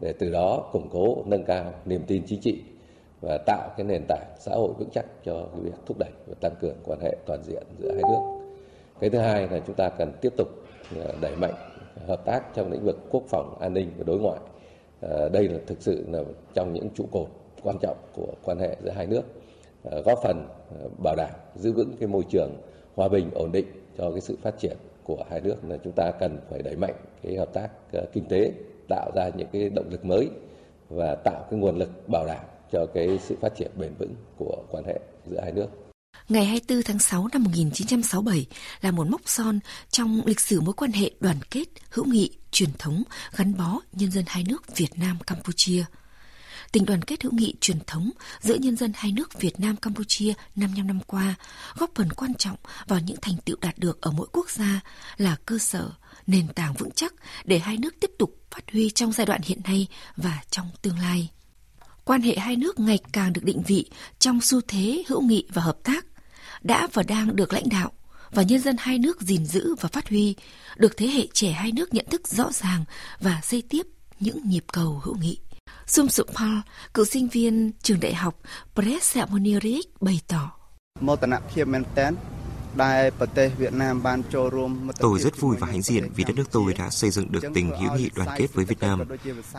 [0.00, 2.62] để từ đó củng cố nâng cao niềm tin chính trị
[3.20, 6.34] và tạo cái nền tảng xã hội vững chắc cho cái việc thúc đẩy và
[6.40, 8.48] tăng cường quan hệ toàn diện giữa hai nước.
[9.00, 10.48] Cái thứ hai là chúng ta cần tiếp tục
[10.96, 11.54] ờ, đẩy mạnh
[12.06, 14.38] hợp tác trong lĩnh vực quốc phòng, an ninh và đối ngoại
[15.02, 16.22] Ờ, đây là thực sự là
[16.54, 17.28] trong những trụ cột
[17.62, 19.22] quan trọng của quan hệ giữa hai nước
[19.84, 20.46] ờ, góp phần
[20.80, 22.50] ờ, bảo đảm giữ vững cái môi trường
[22.94, 23.66] hòa bình ổn định
[23.98, 26.94] cho cái sự phát triển của hai nước là chúng ta cần phải đẩy mạnh
[27.22, 27.68] cái hợp tác
[28.12, 28.52] kinh tế,
[28.88, 30.28] tạo ra những cái động lực mới
[30.88, 34.56] và tạo cái nguồn lực bảo đảm cho cái sự phát triển bền vững của
[34.70, 35.66] quan hệ giữa hai nước.
[36.32, 38.46] Ngày 24 tháng 6 năm 1967
[38.80, 42.70] là một mốc son trong lịch sử mối quan hệ đoàn kết, hữu nghị, truyền
[42.78, 43.02] thống,
[43.36, 45.84] gắn bó nhân dân hai nước Việt Nam Campuchia.
[46.72, 50.32] Tình đoàn kết hữu nghị truyền thống giữa nhân dân hai nước Việt Nam Campuchia
[50.56, 51.34] 55 năm qua
[51.74, 54.80] góp phần quan trọng vào những thành tựu đạt được ở mỗi quốc gia
[55.16, 55.90] là cơ sở,
[56.26, 59.60] nền tảng vững chắc để hai nước tiếp tục phát huy trong giai đoạn hiện
[59.64, 61.28] nay và trong tương lai
[62.04, 65.62] quan hệ hai nước ngày càng được định vị trong xu thế hữu nghị và
[65.62, 66.06] hợp tác,
[66.62, 67.92] đã và đang được lãnh đạo
[68.30, 70.34] và nhân dân hai nước gìn giữ và phát huy,
[70.76, 72.84] được thế hệ trẻ hai nước nhận thức rõ ràng
[73.20, 73.86] và xây tiếp
[74.20, 75.38] những nhịp cầu hữu nghị.
[75.86, 76.58] Sum Supal,
[76.94, 78.40] cựu sinh viên trường đại học
[78.74, 80.50] Presser Monieric bày tỏ.
[84.98, 87.70] Tôi rất vui và hãnh diện vì đất nước tôi đã xây dựng được tình
[87.80, 89.00] hữu nghị đoàn kết với Việt Nam.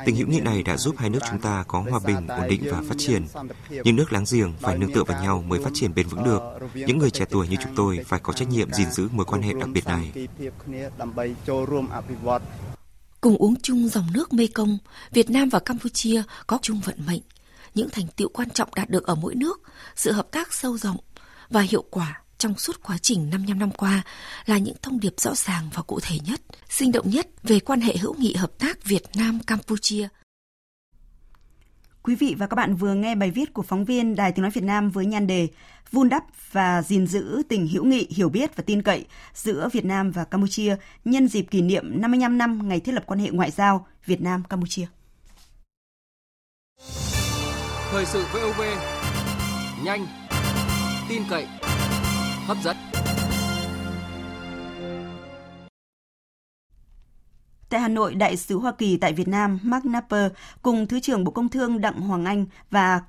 [0.06, 2.64] Tình hữu nghị này đã giúp hai nước chúng ta có hòa bình, ổn định
[2.72, 3.26] và phát triển.
[3.70, 6.42] Những nước láng giềng phải nương tựa vào nhau mới phát triển bền vững được.
[6.74, 9.42] Những người trẻ tuổi như chúng tôi phải có trách nhiệm gìn giữ mối quan
[9.42, 10.28] hệ đặc biệt này.
[13.22, 14.78] Cùng uống chung dòng nước Mekong,
[15.12, 17.22] Việt Nam và Campuchia có chung vận mệnh.
[17.76, 19.62] Những thành tiệu quan trọng đạt được ở mỗi nước,
[19.96, 20.98] sự hợp tác sâu rộng
[21.50, 24.04] và hiệu quả trong suốt quá trình 55 năm qua
[24.46, 27.82] là những thông điệp rõ ràng và cụ thể nhất, sinh động nhất về quan
[27.82, 30.08] hệ hữu nghị hợp tác Việt Nam Campuchia.
[32.02, 34.52] Quý vị và các bạn vừa nghe bài viết của phóng viên Đài Tiếng nói
[34.52, 35.48] Việt Nam với nhan đề
[35.92, 39.86] vun đắp và gìn giữ tình hữu nghị, hiểu biết và tin cậy giữa Việt
[39.86, 40.76] Nam và Campuchia
[41.06, 44.44] nhân dịp kỷ niệm 55 năm ngày thiết lập quan hệ ngoại giao Việt Nam
[44.50, 44.86] Campuchia.
[47.92, 48.62] Thời sự VOV
[49.84, 50.06] nhanh,
[51.10, 51.48] tin cậy,
[52.48, 52.78] hấp dẫn.
[57.70, 61.24] Tại Hà Nội, Đại sứ Hoa Kỳ tại Việt Nam Mark Napper cùng Thứ trưởng
[61.24, 63.02] Bộ Công Thương Đặng Hoàng Anh và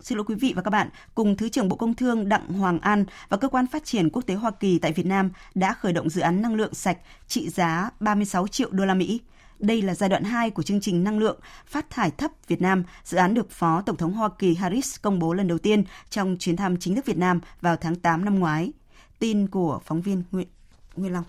[0.00, 2.78] Xin lỗi quý vị và các bạn, cùng Thứ trưởng Bộ Công Thương Đặng Hoàng
[2.78, 5.92] An và Cơ quan Phát triển Quốc tế Hoa Kỳ tại Việt Nam đã khởi
[5.92, 9.20] động dự án năng lượng sạch trị giá 36 triệu đô la Mỹ.
[9.58, 12.84] Đây là giai đoạn 2 của chương trình năng lượng phát thải thấp Việt Nam.
[13.04, 16.36] Dự án được Phó Tổng thống Hoa Kỳ Harris công bố lần đầu tiên trong
[16.38, 18.72] chuyến thăm chính thức Việt Nam vào tháng 8 năm ngoái.
[19.18, 20.48] Tin của phóng viên Nguyễn
[20.96, 21.24] Nguyên Long.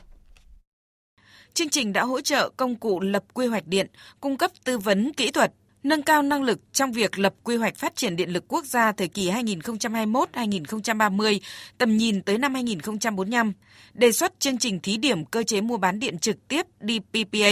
[1.53, 3.87] Chương trình đã hỗ trợ công cụ lập quy hoạch điện,
[4.21, 7.75] cung cấp tư vấn kỹ thuật, nâng cao năng lực trong việc lập quy hoạch
[7.75, 11.39] phát triển điện lực quốc gia thời kỳ 2021-2030,
[11.77, 13.53] tầm nhìn tới năm 2045,
[13.93, 17.49] đề xuất chương trình thí điểm cơ chế mua bán điện trực tiếp DPPA,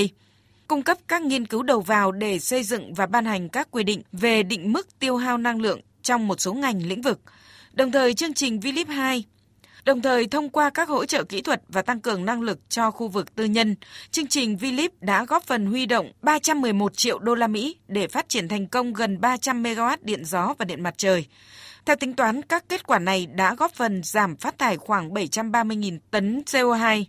[0.67, 3.83] cung cấp các nghiên cứu đầu vào để xây dựng và ban hành các quy
[3.83, 7.19] định về định mức tiêu hao năng lượng trong một số ngành lĩnh vực.
[7.73, 9.23] Đồng thời chương trình VLIP 2
[9.85, 12.91] đồng thời thông qua các hỗ trợ kỹ thuật và tăng cường năng lực cho
[12.91, 13.75] khu vực tư nhân,
[14.11, 18.29] chương trình VLIP đã góp phần huy động 311 triệu đô la Mỹ để phát
[18.29, 21.25] triển thành công gần 300 MW điện gió và điện mặt trời.
[21.85, 25.99] Theo tính toán, các kết quả này đã góp phần giảm phát thải khoảng 730.000
[26.11, 27.03] tấn CO2,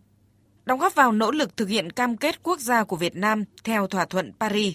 [0.66, 3.87] đóng góp vào nỗ lực thực hiện cam kết quốc gia của Việt Nam theo
[3.87, 4.74] thỏa thuận Paris.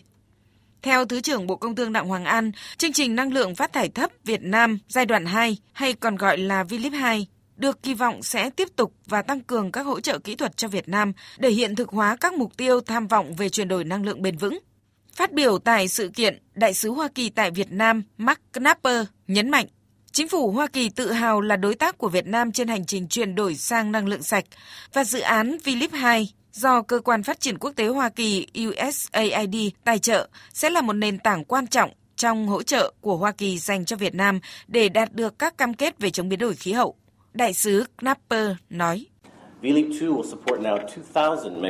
[0.81, 3.89] Theo Thứ trưởng Bộ Công Thương Đặng Hoàng An, chương trình năng lượng phát thải
[3.89, 8.23] thấp Việt Nam giai đoạn 2 hay còn gọi là VLIP 2 được kỳ vọng
[8.23, 11.49] sẽ tiếp tục và tăng cường các hỗ trợ kỹ thuật cho Việt Nam để
[11.49, 14.59] hiện thực hóa các mục tiêu tham vọng về chuyển đổi năng lượng bền vững.
[15.15, 19.49] Phát biểu tại sự kiện, Đại sứ Hoa Kỳ tại Việt Nam Mark Knapper nhấn
[19.49, 19.65] mạnh,
[20.13, 23.07] Chính phủ Hoa Kỳ tự hào là đối tác của Việt Nam trên hành trình
[23.07, 24.45] chuyển đổi sang năng lượng sạch
[24.93, 29.55] và dự án VLIP 2 do Cơ quan Phát triển Quốc tế Hoa Kỳ USAID
[29.83, 33.57] tài trợ sẽ là một nền tảng quan trọng trong hỗ trợ của Hoa Kỳ
[33.59, 36.71] dành cho Việt Nam để đạt được các cam kết về chống biến đổi khí
[36.71, 36.95] hậu.
[37.33, 39.05] Đại sứ Knapper nói.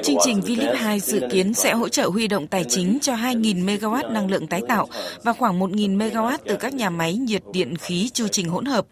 [0.04, 3.65] Chương trình VLIP 2 dự kiến sẽ hỗ trợ huy động tài chính cho 2.000
[3.65, 4.88] MW năng lượng tái tạo
[5.23, 8.86] và khoảng 1.000 MW từ các nhà máy nhiệt điện khí chu trình hỗn hợp.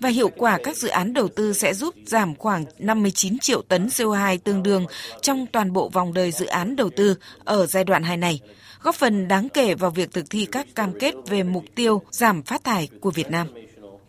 [0.00, 3.86] Và hiệu quả các dự án đầu tư sẽ giúp giảm khoảng 59 triệu tấn
[3.86, 4.86] CO2 tương đương
[5.22, 8.40] trong toàn bộ vòng đời dự án đầu tư ở giai đoạn 2 này,
[8.82, 12.42] góp phần đáng kể vào việc thực thi các cam kết về mục tiêu giảm
[12.42, 13.46] phát thải của Việt Nam.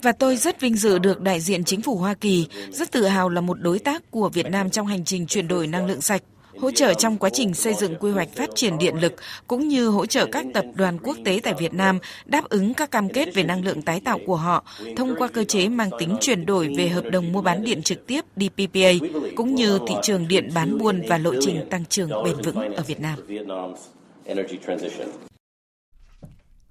[0.02, 3.30] Và tôi rất vinh dự được đại diện chính phủ Hoa Kỳ, rất tự hào
[3.30, 6.22] là một đối tác của Việt Nam trong hành trình chuyển đổi năng lượng sạch
[6.62, 9.14] hỗ trợ trong quá trình xây dựng quy hoạch phát triển điện lực
[9.48, 12.92] cũng như hỗ trợ các tập đoàn quốc tế tại Việt Nam đáp ứng các
[12.92, 14.64] cam kết về năng lượng tái tạo của họ
[14.98, 18.08] thông qua cơ chế mang tính chuyển đổi về hợp đồng mua bán điện trực
[18.08, 18.92] tiếp DPPA
[19.36, 22.84] cũng như thị trường điện bán buôn và lộ trình tăng trưởng bền vững ở
[22.88, 23.20] Việt Nam.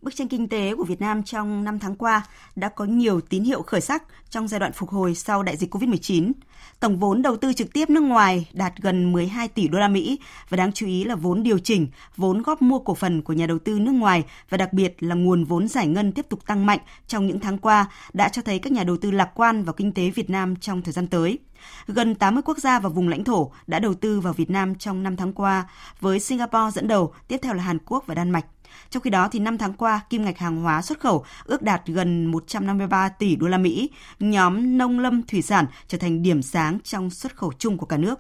[0.03, 2.23] Bức tranh kinh tế của Việt Nam trong 5 tháng qua
[2.57, 5.75] đã có nhiều tín hiệu khởi sắc trong giai đoạn phục hồi sau đại dịch
[5.75, 6.33] COVID-19.
[6.81, 10.19] Tổng vốn đầu tư trực tiếp nước ngoài đạt gần 12 tỷ đô la Mỹ
[10.49, 13.47] và đáng chú ý là vốn điều chỉnh, vốn góp mua cổ phần của nhà
[13.47, 16.67] đầu tư nước ngoài và đặc biệt là nguồn vốn giải ngân tiếp tục tăng
[16.67, 19.73] mạnh trong những tháng qua đã cho thấy các nhà đầu tư lạc quan vào
[19.73, 21.39] kinh tế Việt Nam trong thời gian tới.
[21.87, 25.03] Gần 80 quốc gia và vùng lãnh thổ đã đầu tư vào Việt Nam trong
[25.03, 25.69] 5 tháng qua,
[26.01, 28.45] với Singapore dẫn đầu, tiếp theo là Hàn Quốc và Đan Mạch.
[28.91, 31.87] Trong khi đó thì 5 tháng qua, kim ngạch hàng hóa xuất khẩu ước đạt
[31.87, 36.79] gần 153 tỷ đô la Mỹ, nhóm nông lâm thủy sản trở thành điểm sáng
[36.85, 38.19] trong xuất khẩu chung của cả nước.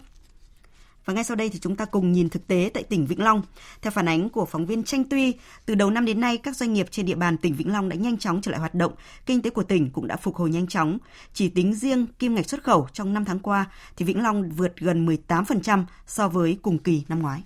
[1.08, 3.42] Và ngay sau đây thì chúng ta cùng nhìn thực tế tại tỉnh Vĩnh Long.
[3.82, 5.34] Theo phản ánh của phóng viên Tranh Tuy,
[5.66, 7.96] từ đầu năm đến nay các doanh nghiệp trên địa bàn tỉnh Vĩnh Long đã
[7.96, 8.92] nhanh chóng trở lại hoạt động,
[9.26, 10.98] kinh tế của tỉnh cũng đã phục hồi nhanh chóng.
[11.34, 13.66] Chỉ tính riêng kim ngạch xuất khẩu trong 5 tháng qua
[13.96, 17.42] thì Vĩnh Long vượt gần 18% so với cùng kỳ năm ngoái.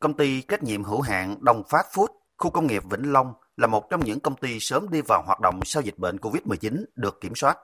[0.00, 2.06] Công ty trách nhiệm hữu hạn Đông Phát Food,
[2.38, 5.40] khu công nghiệp Vĩnh Long là một trong những công ty sớm đi vào hoạt
[5.40, 7.58] động sau dịch bệnh COVID-19 được kiểm soát.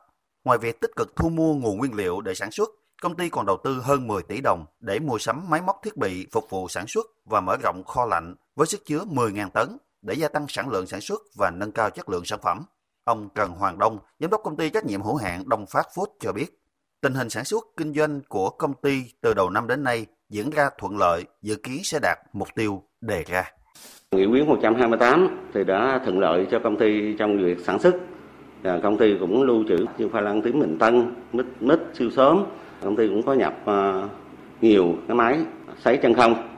[0.44, 2.68] Ngoài việc tích cực thu mua nguồn nguyên liệu để sản xuất,
[3.02, 5.96] công ty còn đầu tư hơn 10 tỷ đồng để mua sắm máy móc thiết
[5.96, 9.78] bị phục vụ sản xuất và mở rộng kho lạnh với sức chứa 10.000 tấn
[10.02, 12.62] để gia tăng sản lượng sản xuất và nâng cao chất lượng sản phẩm.
[13.04, 16.06] Ông Trần Hoàng Đông, giám đốc công ty trách nhiệm hữu hạn Đông Phát Food
[16.20, 16.62] cho biết,
[17.00, 20.50] tình hình sản xuất kinh doanh của công ty từ đầu năm đến nay diễn
[20.50, 23.44] ra thuận lợi, dự kiến sẽ đạt mục tiêu đề ra.
[24.12, 27.94] Nghị quyết 128 thì đã thuận lợi cho công ty trong việc sản xuất.
[28.62, 32.10] Và công ty cũng lưu trữ như pha lăng tím Bình Tân, mít, mít siêu
[32.10, 32.44] sớm.
[32.82, 34.08] Công ty cũng có nhập à,
[34.60, 35.38] nhiều cái máy
[35.84, 36.48] sấy chân không,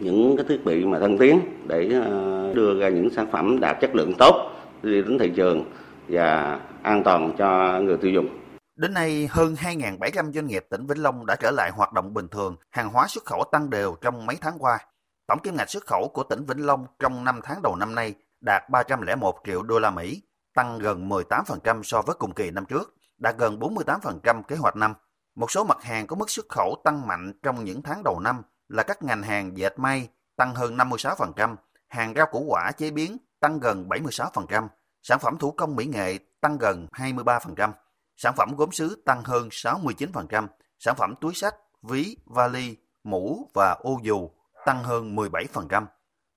[0.00, 2.08] những cái thiết bị mà thân tiến để à,
[2.54, 4.50] đưa ra những sản phẩm đạt chất lượng tốt
[4.82, 5.64] đi đến thị trường
[6.08, 8.28] và an toàn cho người tiêu dùng.
[8.76, 12.28] Đến nay, hơn 2.700 doanh nghiệp tỉnh Vĩnh Long đã trở lại hoạt động bình
[12.28, 14.78] thường, hàng hóa xuất khẩu tăng đều trong mấy tháng qua.
[15.26, 18.14] Tổng kim ngạch xuất khẩu của tỉnh Vĩnh Long trong 5 tháng đầu năm nay
[18.40, 20.22] đạt 301 triệu đô la Mỹ,
[20.54, 24.94] tăng gần 18% so với cùng kỳ năm trước, đạt gần 48% kế hoạch năm.
[25.34, 28.42] Một số mặt hàng có mức xuất khẩu tăng mạnh trong những tháng đầu năm
[28.68, 31.56] là các ngành hàng dệt may tăng hơn 56%,
[31.88, 34.68] hàng rau củ quả chế biến tăng gần 76%,
[35.02, 37.70] sản phẩm thủ công mỹ nghệ tăng gần 23%.
[38.16, 40.46] Sản phẩm gốm sứ tăng hơn 69%,
[40.78, 44.30] sản phẩm túi sách, ví, vali, mũ và ô dù
[44.66, 45.86] tăng hơn 17%.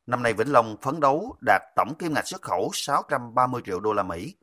[0.06, 3.94] Năm nay Vĩnh Long phấn đấu đạt tổng kim ngạch xuất khẩu 630 triệu đô
[3.94, 4.36] la Mỹ.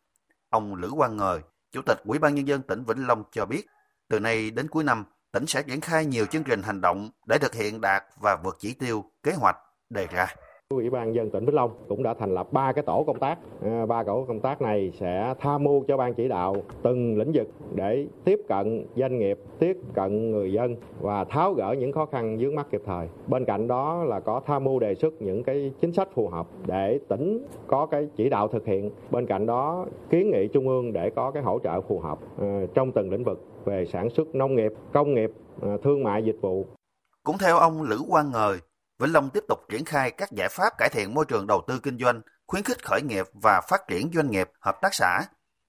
[0.48, 1.40] Ông Lữ Quang Ngời,
[1.72, 3.66] Chủ tịch Ủy ban nhân dân tỉnh Vĩnh Long cho biết,
[4.08, 7.38] Từ nay đến cuối năm, tỉnh sẽ triển khai nhiều chương trình hành động để
[7.38, 9.56] thực hiện đạt và vượt chỉ tiêu, kế hoạch
[9.90, 10.34] đề ra.
[10.74, 13.38] Ủy ban dân tỉnh Vĩnh Long cũng đã thành lập ba cái tổ công tác.
[13.62, 17.32] À, ba tổ công tác này sẽ tham mưu cho ban chỉ đạo từng lĩnh
[17.34, 22.06] vực để tiếp cận doanh nghiệp, tiếp cận người dân và tháo gỡ những khó
[22.06, 23.08] khăn vướng mắt kịp thời.
[23.26, 26.46] Bên cạnh đó là có tham mưu đề xuất những cái chính sách phù hợp
[26.66, 28.90] để tỉnh có cái chỉ đạo thực hiện.
[29.10, 32.60] Bên cạnh đó kiến nghị trung ương để có cái hỗ trợ phù hợp à,
[32.74, 35.30] trong từng lĩnh vực về sản xuất nông nghiệp, công nghiệp,
[35.62, 36.66] à, thương mại dịch vụ.
[37.22, 38.56] Cũng theo ông Lữ Quang Ngời,
[38.98, 41.80] Vĩnh Long tiếp tục triển khai các giải pháp cải thiện môi trường đầu tư
[41.82, 45.22] kinh doanh, khuyến khích khởi nghiệp và phát triển doanh nghiệp, hợp tác xã.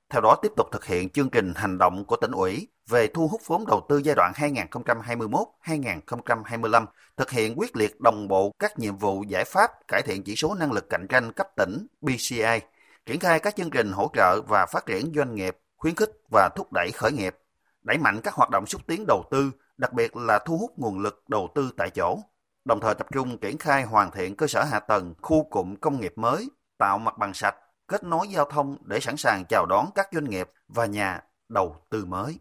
[0.10, 3.28] Theo đó tiếp tục thực hiện chương trình hành động của tỉnh ủy về thu
[3.28, 6.86] hút vốn đầu tư giai đoạn 2021-2025,
[7.18, 10.56] thực hiện quyết liệt đồng bộ các nhiệm vụ giải pháp cải thiện chỉ số
[10.56, 12.60] năng lực cạnh tranh cấp tỉnh BCI,
[13.06, 16.50] triển khai các chương trình hỗ trợ và phát triển doanh nghiệp, khuyến khích và
[16.56, 17.36] thúc đẩy khởi nghiệp,
[17.82, 21.00] đẩy mạnh các hoạt động xúc tiến đầu tư, đặc biệt là thu hút nguồn
[21.00, 22.20] lực đầu tư tại chỗ,
[22.68, 26.02] đồng thời tập trung triển khai hoàn thiện cơ sở hạ tầng, khu cụm công
[26.02, 27.56] nghiệp mới, tạo mặt bằng sạch,
[27.88, 31.76] kết nối giao thông để sẵn sàng chào đón các doanh nghiệp và nhà đầu
[31.90, 32.40] tư mới.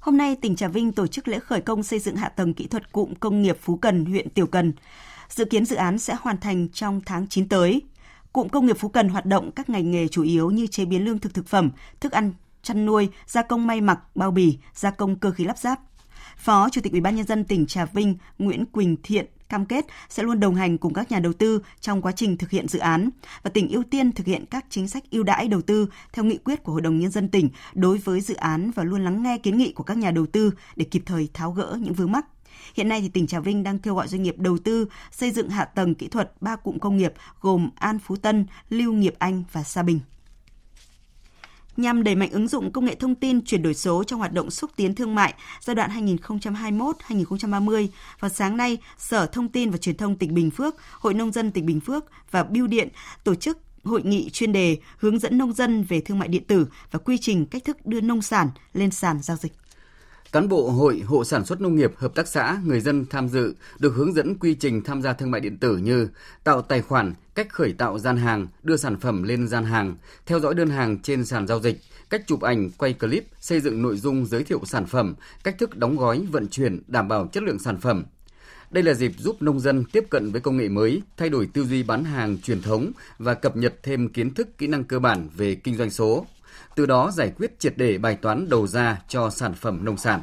[0.00, 2.66] Hôm nay, tỉnh Trà Vinh tổ chức lễ khởi công xây dựng hạ tầng kỹ
[2.66, 4.72] thuật cụm công nghiệp Phú Cần, huyện Tiểu Cần.
[5.28, 7.82] Dự kiến dự án sẽ hoàn thành trong tháng 9 tới.
[8.32, 11.04] Cụm công nghiệp Phú Cần hoạt động các ngành nghề chủ yếu như chế biến
[11.04, 12.32] lương thực thực phẩm, thức ăn,
[12.62, 15.80] chăn nuôi, gia công may mặc, bao bì, gia công cơ khí lắp ráp,
[16.38, 19.86] Phó Chủ tịch Ủy ban nhân dân tỉnh Trà Vinh Nguyễn Quỳnh Thiện cam kết
[20.08, 22.78] sẽ luôn đồng hành cùng các nhà đầu tư trong quá trình thực hiện dự
[22.78, 23.10] án
[23.42, 26.38] và tỉnh ưu tiên thực hiện các chính sách ưu đãi đầu tư theo nghị
[26.38, 29.38] quyết của Hội đồng nhân dân tỉnh đối với dự án và luôn lắng nghe
[29.38, 32.26] kiến nghị của các nhà đầu tư để kịp thời tháo gỡ những vướng mắc.
[32.74, 35.50] Hiện nay thì tỉnh Trà Vinh đang kêu gọi doanh nghiệp đầu tư xây dựng
[35.50, 39.44] hạ tầng kỹ thuật ba cụm công nghiệp gồm An Phú Tân, Lưu Nghiệp Anh
[39.52, 40.00] và Sa Bình
[41.78, 44.50] nhằm đẩy mạnh ứng dụng công nghệ thông tin chuyển đổi số trong hoạt động
[44.50, 47.88] xúc tiến thương mại giai đoạn 2021-2030.
[48.20, 51.50] Vào sáng nay, Sở Thông tin và Truyền thông tỉnh Bình Phước, Hội Nông dân
[51.50, 52.88] tỉnh Bình Phước và Biêu điện
[53.24, 56.66] tổ chức hội nghị chuyên đề hướng dẫn nông dân về thương mại điện tử
[56.90, 59.52] và quy trình cách thức đưa nông sản lên sàn giao dịch.
[60.32, 63.54] Cán bộ hội, hộ sản xuất nông nghiệp, hợp tác xã, người dân tham dự
[63.78, 66.08] được hướng dẫn quy trình tham gia thương mại điện tử như
[66.44, 70.40] tạo tài khoản, cách khởi tạo gian hàng, đưa sản phẩm lên gian hàng, theo
[70.40, 73.96] dõi đơn hàng trên sàn giao dịch, cách chụp ảnh, quay clip, xây dựng nội
[73.96, 75.14] dung giới thiệu sản phẩm,
[75.44, 78.04] cách thức đóng gói, vận chuyển, đảm bảo chất lượng sản phẩm.
[78.70, 81.64] Đây là dịp giúp nông dân tiếp cận với công nghệ mới, thay đổi tư
[81.64, 85.28] duy bán hàng truyền thống và cập nhật thêm kiến thức kỹ năng cơ bản
[85.36, 86.26] về kinh doanh số
[86.78, 90.20] từ đó giải quyết triệt để bài toán đầu ra cho sản phẩm nông sản.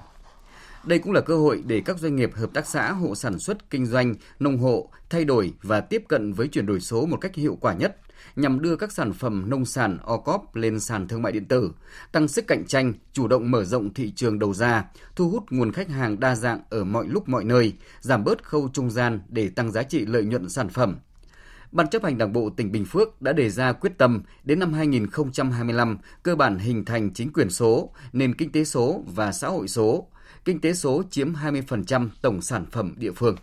[0.86, 3.70] Đây cũng là cơ hội để các doanh nghiệp hợp tác xã hộ sản xuất
[3.70, 7.36] kinh doanh, nông hộ thay đổi và tiếp cận với chuyển đổi số một cách
[7.36, 7.98] hiệu quả nhất
[8.36, 11.72] nhằm đưa các sản phẩm nông sản OCOP lên sàn thương mại điện tử,
[12.12, 15.72] tăng sức cạnh tranh, chủ động mở rộng thị trường đầu ra, thu hút nguồn
[15.72, 19.50] khách hàng đa dạng ở mọi lúc mọi nơi, giảm bớt khâu trung gian để
[19.50, 20.98] tăng giá trị lợi nhuận sản phẩm,
[21.76, 24.74] Ban chấp hành Đảng bộ tỉnh Bình Phước đã đề ra quyết tâm đến năm
[24.74, 29.68] 2025 cơ bản hình thành chính quyền số, nền kinh tế số và xã hội
[29.68, 30.08] số.
[30.46, 33.36] Kinh tế số chiếm 20% tổng sản phẩm địa phương.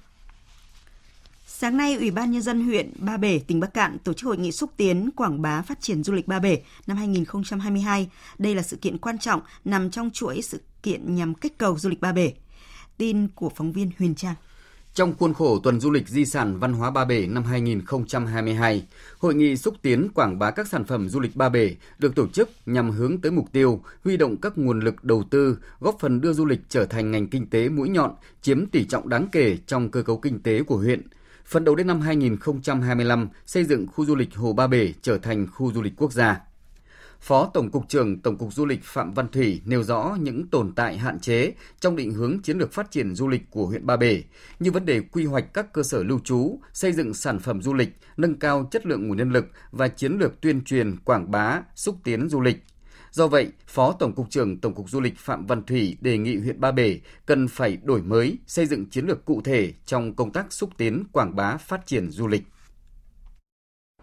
[1.46, 4.38] Sáng nay, Ủy ban Nhân dân huyện Ba Bể, tỉnh Bắc Cạn tổ chức hội
[4.38, 8.10] nghị xúc tiến quảng bá phát triển du lịch Ba Bể năm 2022.
[8.38, 11.88] Đây là sự kiện quan trọng nằm trong chuỗi sự kiện nhằm kích cầu du
[11.88, 12.32] lịch Ba Bể.
[12.96, 14.34] Tin của phóng viên Huyền Trang.
[14.94, 18.86] Trong khuôn khổ tuần du lịch di sản văn hóa Ba Bể năm 2022,
[19.18, 22.26] hội nghị xúc tiến quảng bá các sản phẩm du lịch Ba Bể được tổ
[22.28, 26.20] chức nhằm hướng tới mục tiêu huy động các nguồn lực đầu tư, góp phần
[26.20, 28.10] đưa du lịch trở thành ngành kinh tế mũi nhọn,
[28.42, 31.02] chiếm tỷ trọng đáng kể trong cơ cấu kinh tế của huyện.
[31.46, 35.46] Phần đầu đến năm 2025, xây dựng khu du lịch Hồ Ba Bể trở thành
[35.52, 36.40] khu du lịch quốc gia.
[37.22, 40.72] Phó Tổng cục trưởng Tổng cục Du lịch Phạm Văn Thủy nêu rõ những tồn
[40.76, 43.96] tại hạn chế trong định hướng chiến lược phát triển du lịch của huyện Ba
[43.96, 44.22] Bể,
[44.60, 47.74] như vấn đề quy hoạch các cơ sở lưu trú, xây dựng sản phẩm du
[47.74, 51.60] lịch, nâng cao chất lượng nguồn nhân lực và chiến lược tuyên truyền, quảng bá,
[51.74, 52.56] xúc tiến du lịch.
[53.10, 56.36] Do vậy, Phó Tổng cục trưởng Tổng cục Du lịch Phạm Văn Thủy đề nghị
[56.36, 60.32] huyện Ba Bể cần phải đổi mới, xây dựng chiến lược cụ thể trong công
[60.32, 62.42] tác xúc tiến, quảng bá, phát triển du lịch.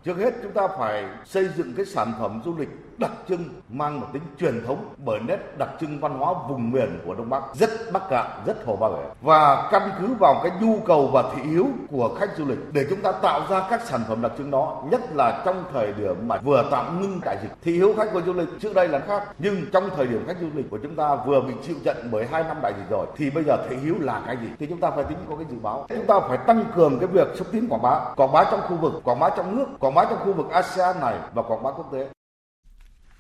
[0.06, 4.00] Trước hết chúng ta phải xây dựng cái sản phẩm du lịch đặc trưng mang
[4.00, 7.43] một tính truyền thống bởi nét đặc trưng văn hóa vùng miền của Đông Bắc
[7.56, 9.04] rất Bắc Cạn, rất Hồ Ba Bể.
[9.22, 12.86] Và căn cứ vào cái nhu cầu và thị hiếu của khách du lịch để
[12.89, 16.16] chúng ta tạo ra các sản phẩm đặc trưng đó nhất là trong thời điểm
[16.28, 19.00] mà vừa tạm ngưng đại dịch thị hiếu khách của du lịch trước đây là
[19.00, 19.24] khác.
[19.39, 22.26] Nhưng trong thời điểm khách du lịch của chúng ta vừa bị chịu trận bởi
[22.32, 24.47] hai năm đại dịch rồi thì bây giờ thị hiếu là cái gì?
[24.60, 25.86] Thì chúng ta phải tính có cái dự báo.
[25.89, 28.76] Chúng ta phải tăng cường cái việc xúc tiến quảng bá quảng bá trong khu
[28.76, 31.72] vực quảng bá trong nước quảng bá trong khu vực ASEAN này và quảng bá
[31.72, 32.10] quốc tế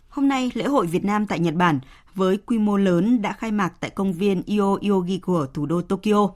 [0.09, 1.79] Hôm nay, lễ hội Việt Nam tại Nhật Bản
[2.15, 5.81] với quy mô lớn đã khai mạc tại công viên Io Yogi của thủ đô
[5.81, 6.29] Tokyo.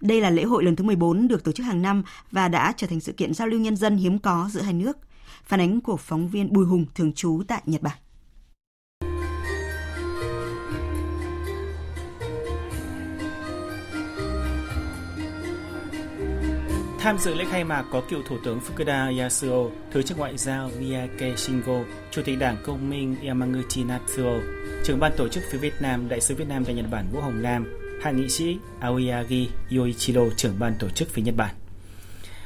[0.00, 2.86] Đây là lễ hội lần thứ 14 được tổ chức hàng năm và đã trở
[2.86, 4.98] thành sự kiện giao lưu nhân dân hiếm có giữa hai nước.
[5.44, 7.96] Phản ánh của phóng viên Bùi Hùng thường trú tại Nhật Bản.
[16.98, 20.70] Tham dự lễ khai mạc có cựu Thủ tướng Fukuda Yasuo, Thứ trưởng Ngoại giao
[20.80, 21.80] Miyake Shingo,
[22.10, 24.40] Chủ tịch Đảng Công minh Yamaguchi Natsuo,
[24.84, 27.20] trưởng ban tổ chức phía Việt Nam, Đại sứ Việt Nam tại Nhật Bản Vũ
[27.20, 27.66] Hồng Nam,
[28.02, 31.54] hạ nghị sĩ Aoyagi Yoichiro, trưởng ban tổ chức phía Nhật Bản.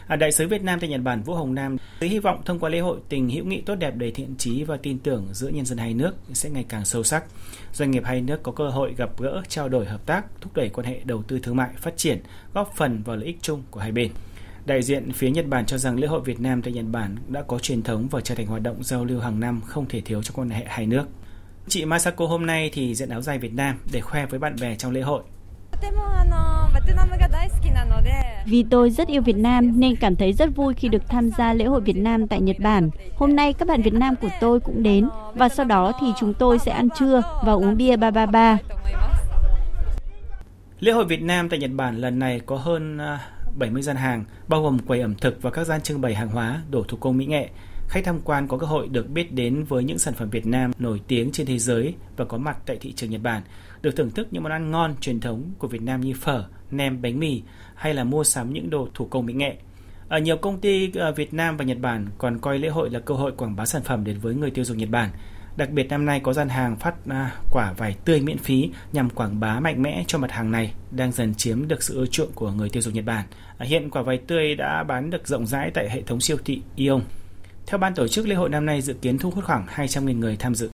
[0.06, 2.70] À, Đại sứ Việt Nam tại Nhật Bản Vũ Hồng Nam hy vọng thông qua
[2.70, 5.66] lễ hội tình hữu nghị tốt đẹp đầy thiện trí và tin tưởng giữa nhân
[5.66, 7.24] dân hai nước sẽ ngày càng sâu sắc.
[7.72, 10.68] Doanh nghiệp hai nước có cơ hội gặp gỡ, trao đổi hợp tác, thúc đẩy
[10.68, 12.22] quan hệ đầu tư thương mại phát triển,
[12.54, 14.12] góp phần vào lợi ích chung của hai bên.
[14.66, 17.42] Đại diện phía Nhật Bản cho rằng lễ hội Việt Nam tại Nhật Bản đã
[17.42, 20.22] có truyền thống và trở thành hoạt động giao lưu hàng năm không thể thiếu
[20.22, 21.04] trong quan hệ hai nước.
[21.68, 24.74] Chị Masako hôm nay thì diện áo dài Việt Nam để khoe với bạn bè
[24.74, 25.22] trong lễ hội.
[28.46, 31.52] Vì tôi rất yêu Việt Nam nên cảm thấy rất vui khi được tham gia
[31.52, 32.90] lễ hội Việt Nam tại Nhật Bản.
[33.16, 36.34] Hôm nay các bạn Việt Nam của tôi cũng đến và sau đó thì chúng
[36.34, 38.58] tôi sẽ ăn trưa và uống bia 333.
[40.80, 42.98] Lễ hội Việt Nam tại Nhật Bản lần này có hơn
[43.58, 46.62] 70 gian hàng, bao gồm quầy ẩm thực và các gian trưng bày hàng hóa,
[46.70, 47.48] đồ thủ công mỹ nghệ.
[47.88, 50.72] Khách tham quan có cơ hội được biết đến với những sản phẩm Việt Nam
[50.78, 53.42] nổi tiếng trên thế giới và có mặt tại thị trường Nhật Bản,
[53.82, 57.02] được thưởng thức những món ăn ngon truyền thống của Việt Nam như phở, nem,
[57.02, 57.42] bánh mì
[57.74, 59.56] hay là mua sắm những đồ thủ công mỹ nghệ.
[60.08, 63.00] Ở nhiều công ty ờ, Việt Nam và Nhật Bản còn coi lễ hội là
[63.00, 65.10] cơ hội quảng bá sản phẩm đến với người tiêu dùng Nhật Bản.
[65.56, 69.10] Đặc biệt năm nay có gian hàng phát à, quả vải tươi miễn phí nhằm
[69.10, 72.32] quảng bá mạnh mẽ cho mặt hàng này đang dần chiếm được sự ưa chuộng
[72.34, 73.26] của người tiêu dùng Nhật Bản.
[73.58, 76.62] À, hiện quả vải tươi đã bán được rộng rãi tại hệ thống siêu thị
[76.76, 77.02] Ion.
[77.66, 80.36] Theo ban tổ chức lễ hội năm nay dự kiến thu hút khoảng 200.000 người
[80.36, 80.70] tham dự.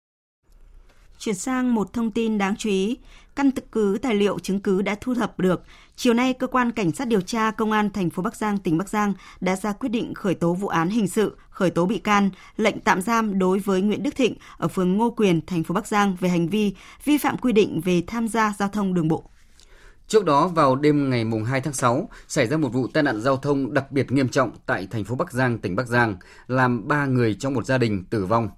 [1.19, 2.99] Chuyển sang một thông tin đáng chú ý,
[3.37, 5.63] căn cứ tài liệu chứng cứ đã thu thập được,
[5.97, 8.79] chiều nay cơ quan cảnh sát điều tra công an thành phố Bắc Giang tỉnh
[8.79, 11.99] Bắc Giang đã ra quyết định khởi tố vụ án hình sự, khởi tố bị
[11.99, 15.75] can, lệnh tạm giam đối với Nguyễn Đức Thịnh ở phường Ngô Quyền, thành phố
[15.75, 19.09] Bắc Giang về hành vi vi phạm quy định về tham gia giao thông đường
[19.09, 19.25] bộ.
[20.09, 23.21] Trước đó vào đêm ngày mùng 2 tháng 6, xảy ra một vụ tai nạn
[23.21, 26.89] giao thông đặc biệt nghiêm trọng tại thành phố Bắc Giang, tỉnh Bắc Giang, làm
[26.89, 28.49] 3 người trong một gia đình tử vong.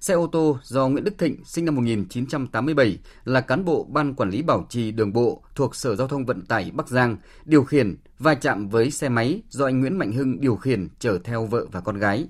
[0.00, 4.30] Xe ô tô do Nguyễn Đức Thịnh, sinh năm 1987, là cán bộ Ban Quản
[4.30, 7.96] lý Bảo trì Đường bộ thuộc Sở Giao thông Vận tải Bắc Giang, điều khiển
[8.18, 11.66] va chạm với xe máy do anh Nguyễn Mạnh Hưng điều khiển chở theo vợ
[11.72, 12.28] và con gái.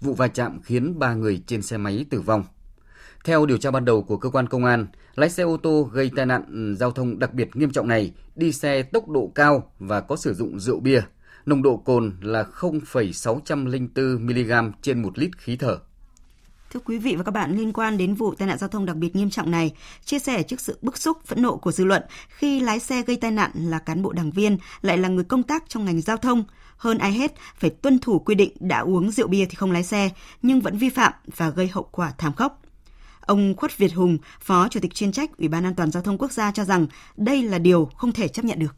[0.00, 2.44] Vụ va chạm khiến ba người trên xe máy tử vong.
[3.24, 6.10] Theo điều tra ban đầu của cơ quan công an, lái xe ô tô gây
[6.16, 10.00] tai nạn giao thông đặc biệt nghiêm trọng này đi xe tốc độ cao và
[10.00, 11.02] có sử dụng rượu bia.
[11.46, 14.52] Nồng độ cồn là 0,604 mg
[14.82, 15.78] trên một lít khí thở.
[16.72, 18.96] Thưa quý vị và các bạn, liên quan đến vụ tai nạn giao thông đặc
[18.96, 19.72] biệt nghiêm trọng này,
[20.04, 23.16] chia sẻ trước sự bức xúc, phẫn nộ của dư luận khi lái xe gây
[23.16, 26.16] tai nạn là cán bộ đảng viên, lại là người công tác trong ngành giao
[26.16, 26.44] thông,
[26.76, 29.84] hơn ai hết phải tuân thủ quy định đã uống rượu bia thì không lái
[29.84, 30.10] xe,
[30.42, 32.62] nhưng vẫn vi phạm và gây hậu quả thảm khốc.
[33.20, 36.18] Ông Khuất Việt Hùng, Phó Chủ tịch chuyên trách Ủy ban An toàn Giao thông
[36.18, 38.74] Quốc gia cho rằng đây là điều không thể chấp nhận được.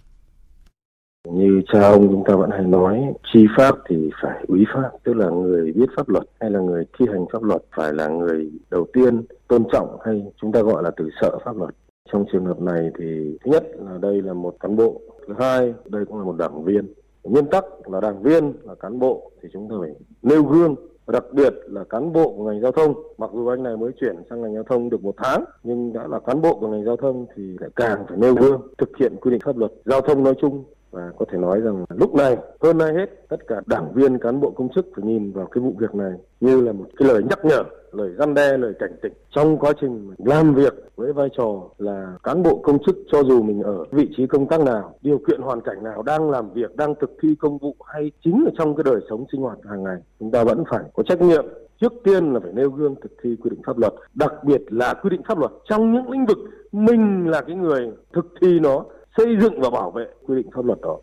[1.29, 3.03] Như cha ông chúng ta vẫn hay nói,
[3.33, 6.85] chi pháp thì phải úy pháp, tức là người biết pháp luật hay là người
[6.99, 10.83] thi hành pháp luật phải là người đầu tiên tôn trọng hay chúng ta gọi
[10.83, 11.75] là từ sợ pháp luật.
[12.12, 15.75] Trong trường hợp này thì thứ nhất là đây là một cán bộ, thứ hai
[15.85, 16.95] đây cũng là một đảng viên.
[17.22, 20.75] Nguyên tắc là đảng viên là cán bộ thì chúng ta phải nêu gương
[21.07, 24.16] đặc biệt là cán bộ của ngành giao thông mặc dù anh này mới chuyển
[24.31, 26.97] sang ngành giao thông được một tháng nhưng đã là cán bộ của ngành giao
[26.97, 30.25] thông thì lại càng phải nêu gương thực hiện quy định pháp luật giao thông
[30.25, 30.64] nói chung
[30.95, 34.40] và có thể nói rằng lúc này, hơn ai hết, tất cả đảng viên, cán
[34.40, 37.22] bộ công chức phải nhìn vào cái vụ việc này như là một cái lời
[37.30, 39.12] nhắc nhở, lời răn đe, lời cảnh tỉnh.
[39.30, 43.42] Trong quá trình làm việc với vai trò là cán bộ công chức cho dù
[43.42, 46.76] mình ở vị trí công tác nào, điều kiện hoàn cảnh nào, đang làm việc,
[46.76, 49.82] đang thực thi công vụ hay chính ở trong cái đời sống sinh hoạt hàng
[49.82, 51.45] ngày, chúng ta vẫn phải có trách nhiệm.
[51.80, 54.95] Trước tiên là phải nêu gương thực thi quy định pháp luật, đặc biệt là
[54.95, 56.38] quy định pháp luật trong những lĩnh vực
[56.72, 58.84] mình là cái người thực thi nó
[59.17, 61.01] xây dựng và bảo vệ quy định pháp luật đó.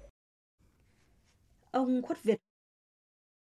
[1.71, 2.37] Ông Khuất Việt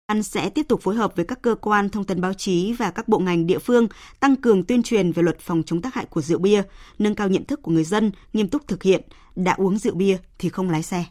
[0.06, 2.90] An sẽ tiếp tục phối hợp với các cơ quan thông tấn báo chí và
[2.90, 3.88] các bộ ngành địa phương
[4.20, 6.62] tăng cường tuyên truyền về luật phòng chống tác hại của rượu bia,
[6.98, 9.02] nâng cao nhận thức của người dân, nghiêm túc thực hiện,
[9.36, 11.04] đã uống rượu bia thì không lái xe.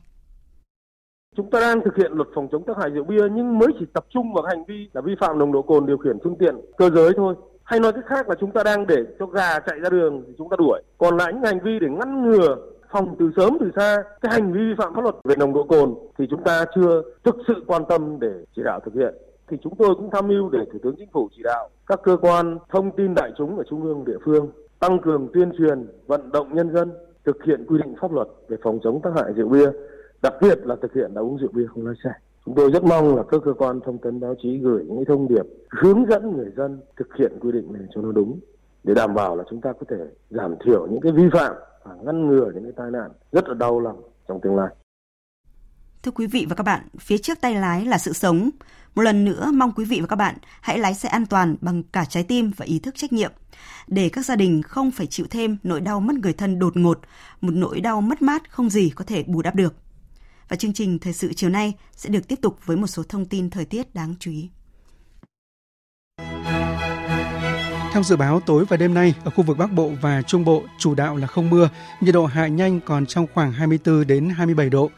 [1.36, 3.86] Chúng ta đang thực hiện luật phòng chống tác hại rượu bia nhưng mới chỉ
[3.94, 6.56] tập trung vào hành vi là vi phạm nồng độ cồn điều khiển phương tiện
[6.78, 7.36] cơ giới thôi.
[7.64, 10.34] Hay nói cách khác là chúng ta đang để cho gà chạy ra đường thì
[10.38, 10.82] chúng ta đuổi.
[10.98, 14.54] Còn lại những hành vi để ngăn ngừa phòng từ sớm từ xa cái hành
[14.54, 17.54] vi vi phạm pháp luật về nồng độ cồn thì chúng ta chưa thực sự
[17.68, 19.14] quan tâm để chỉ đạo thực hiện
[19.48, 22.18] thì chúng tôi cũng tham mưu để Thủ tướng Chính phủ chỉ đạo các cơ
[22.22, 26.32] quan thông tin đại chúng ở trung ương địa phương tăng cường tuyên truyền, vận
[26.32, 26.92] động nhân dân
[27.26, 29.70] thực hiện quy định pháp luật về phòng chống tác hại rượu bia,
[30.22, 32.10] đặc biệt là thực hiện đã uống rượu bia không lái xe.
[32.46, 35.28] Chúng tôi rất mong là các cơ quan thông tấn báo chí gửi những thông
[35.28, 38.40] điệp hướng dẫn người dân thực hiện quy định này cho nó đúng
[38.84, 41.96] để đảm bảo là chúng ta có thể giảm thiểu những cái vi phạm và
[42.06, 44.68] ngăn ngừa những cái tai nạn rất là đau lòng trong tương lai.
[46.04, 48.50] Thưa quý vị và các bạn, phía trước tay lái là sự sống.
[48.96, 51.84] Một lần nữa mong quý vị và các bạn hãy lái xe an toàn bằng
[51.84, 53.32] cả trái tim và ý thức trách nhiệm
[53.88, 57.00] để các gia đình không phải chịu thêm nỗi đau mất người thân đột ngột,
[57.42, 59.76] một nỗi đau mất mát không gì có thể bù đắp được.
[60.50, 63.26] Và chương trình thời sự chiều nay sẽ được tiếp tục với một số thông
[63.26, 64.50] tin thời tiết đáng chú ý.
[67.94, 70.64] Theo dự báo tối và đêm nay ở khu vực Bắc Bộ và Trung Bộ
[70.80, 71.70] chủ đạo là không mưa,
[72.02, 74.90] nhiệt độ hạ nhanh còn trong khoảng 24 đến 27 độ.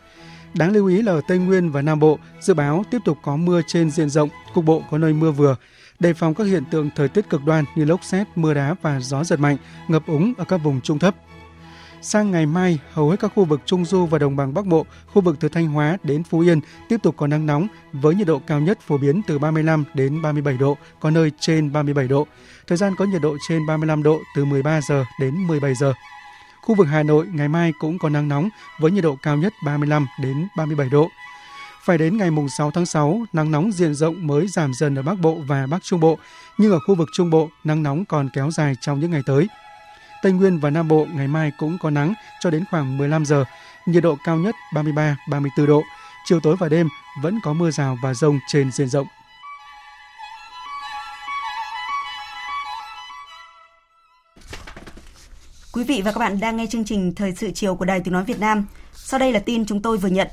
[0.54, 3.36] Đáng lưu ý là ở Tây Nguyên và Nam Bộ, dự báo tiếp tục có
[3.36, 5.56] mưa trên diện rộng, cục bộ có nơi mưa vừa.
[6.00, 9.00] Đề phòng các hiện tượng thời tiết cực đoan như lốc xét, mưa đá và
[9.00, 11.16] gió giật mạnh, ngập úng ở các vùng trung thấp.
[12.08, 14.86] Sang ngày mai, hầu hết các khu vực Trung Du và Đồng bằng Bắc Bộ,
[15.08, 18.28] khu vực từ Thanh Hóa đến Phú Yên tiếp tục có nắng nóng với nhiệt
[18.28, 22.28] độ cao nhất phổ biến từ 35 đến 37 độ, có nơi trên 37 độ.
[22.68, 25.94] Thời gian có nhiệt độ trên 35 độ từ 13 giờ đến 17 giờ.
[26.62, 28.50] Khu vực Hà Nội ngày mai cũng có nắng nóng
[28.80, 31.10] với nhiệt độ cao nhất 35 đến 37 độ.
[31.84, 35.02] Phải đến ngày mùng 6 tháng 6, nắng nóng diện rộng mới giảm dần ở
[35.02, 36.18] Bắc Bộ và Bắc Trung Bộ,
[36.58, 39.48] nhưng ở khu vực Trung Bộ, nắng nóng còn kéo dài trong những ngày tới.
[40.26, 43.46] Tây Nguyên và Nam Bộ ngày mai cũng có nắng cho đến khoảng 15 giờ,
[43.86, 45.84] nhiệt độ cao nhất 33-34 độ.
[46.26, 46.90] Chiều tối và đêm
[47.22, 49.08] vẫn có mưa rào và rông trên diện rộng.
[55.74, 58.14] Quý vị và các bạn đang nghe chương trình Thời sự chiều của Đài Tiếng
[58.14, 58.66] Nói Việt Nam.
[58.94, 60.28] Sau đây là tin chúng tôi vừa nhận.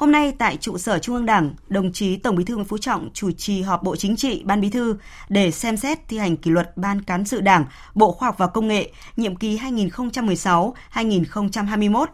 [0.00, 2.78] Hôm nay tại trụ sở Trung ương Đảng, đồng chí Tổng Bí thư Nguyễn Phú
[2.78, 4.96] Trọng chủ trì họp Bộ Chính trị, Ban Bí thư
[5.28, 8.46] để xem xét thi hành kỷ luật Ban cán sự Đảng, Bộ Khoa học và
[8.46, 12.06] Công nghệ nhiệm kỳ 2016-2021,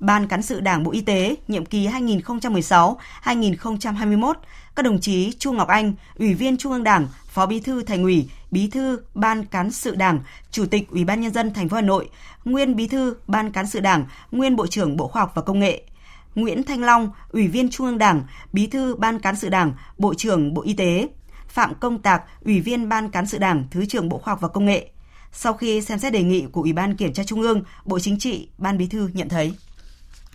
[0.00, 4.34] Ban cán sự Đảng Bộ Y tế nhiệm kỳ 2016-2021,
[4.76, 8.02] các đồng chí Chu Ngọc Anh, Ủy viên Trung ương Đảng, Phó Bí thư Thành
[8.02, 10.20] ủy, Bí thư Ban cán sự Đảng,
[10.50, 12.08] Chủ tịch Ủy ban nhân dân thành phố Hà Nội,
[12.44, 15.60] nguyên Bí thư Ban cán sự Đảng, nguyên Bộ trưởng Bộ Khoa học và Công
[15.60, 15.82] nghệ,
[16.34, 18.22] Nguyễn Thanh Long, Ủy viên Trung ương Đảng,
[18.52, 21.08] Bí thư Ban cán sự Đảng, Bộ trưởng Bộ Y tế,
[21.48, 24.48] Phạm Công Tạc, Ủy viên Ban cán sự Đảng, Thứ trưởng Bộ Khoa học và
[24.48, 24.90] Công nghệ.
[25.32, 28.18] Sau khi xem xét đề nghị của Ủy ban Kiểm tra Trung ương, Bộ Chính
[28.18, 29.54] trị, Ban Bí thư nhận thấy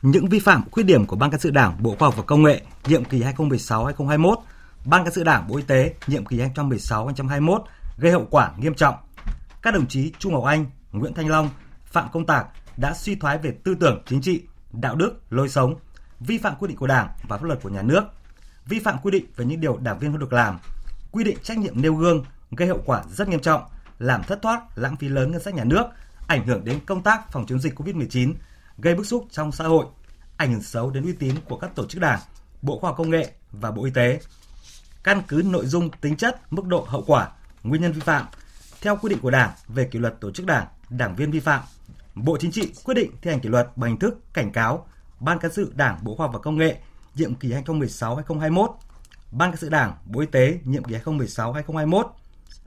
[0.01, 2.43] những vi phạm, khuyết điểm của Ban cán sự Đảng, Bộ Khoa học và Công
[2.43, 4.35] nghệ nhiệm kỳ 2016-2021,
[4.85, 7.59] Ban cán sự Đảng Bộ Y tế nhiệm kỳ 2016-2021
[7.97, 8.95] gây hậu quả nghiêm trọng.
[9.61, 11.49] Các đồng chí Trung Ngọc Anh, Nguyễn Thanh Long,
[11.85, 14.41] Phạm Công Tạc đã suy thoái về tư tưởng chính trị,
[14.71, 15.75] đạo đức, lối sống,
[16.19, 18.03] vi phạm quy định của Đảng và pháp luật của nhà nước,
[18.65, 20.59] vi phạm quy định về những điều đảng viên không được làm,
[21.11, 23.61] quy định trách nhiệm nêu gương gây hậu quả rất nghiêm trọng,
[23.99, 25.83] làm thất thoát, lãng phí lớn ngân sách nhà nước,
[26.27, 28.33] ảnh hưởng đến công tác phòng chống dịch COVID-19,
[28.77, 29.85] gây bức xúc trong xã hội,
[30.37, 32.19] ảnh hưởng xấu đến uy tín của các tổ chức đảng,
[32.61, 34.19] Bộ Khoa học Công nghệ và Bộ Y tế.
[35.03, 37.29] Căn cứ nội dung, tính chất, mức độ hậu quả,
[37.63, 38.25] nguyên nhân vi phạm
[38.81, 41.63] theo quy định của Đảng về kỷ luật tổ chức đảng, đảng viên vi phạm,
[42.15, 44.87] Bộ Chính trị quyết định thi hành kỷ luật bằng hình thức cảnh cáo
[45.19, 46.77] Ban cán sự Đảng Bộ Khoa học và Công nghệ
[47.15, 48.67] nhiệm kỳ 2016-2021,
[49.31, 52.03] Ban cán sự Đảng Bộ Y tế nhiệm kỳ 2016-2021.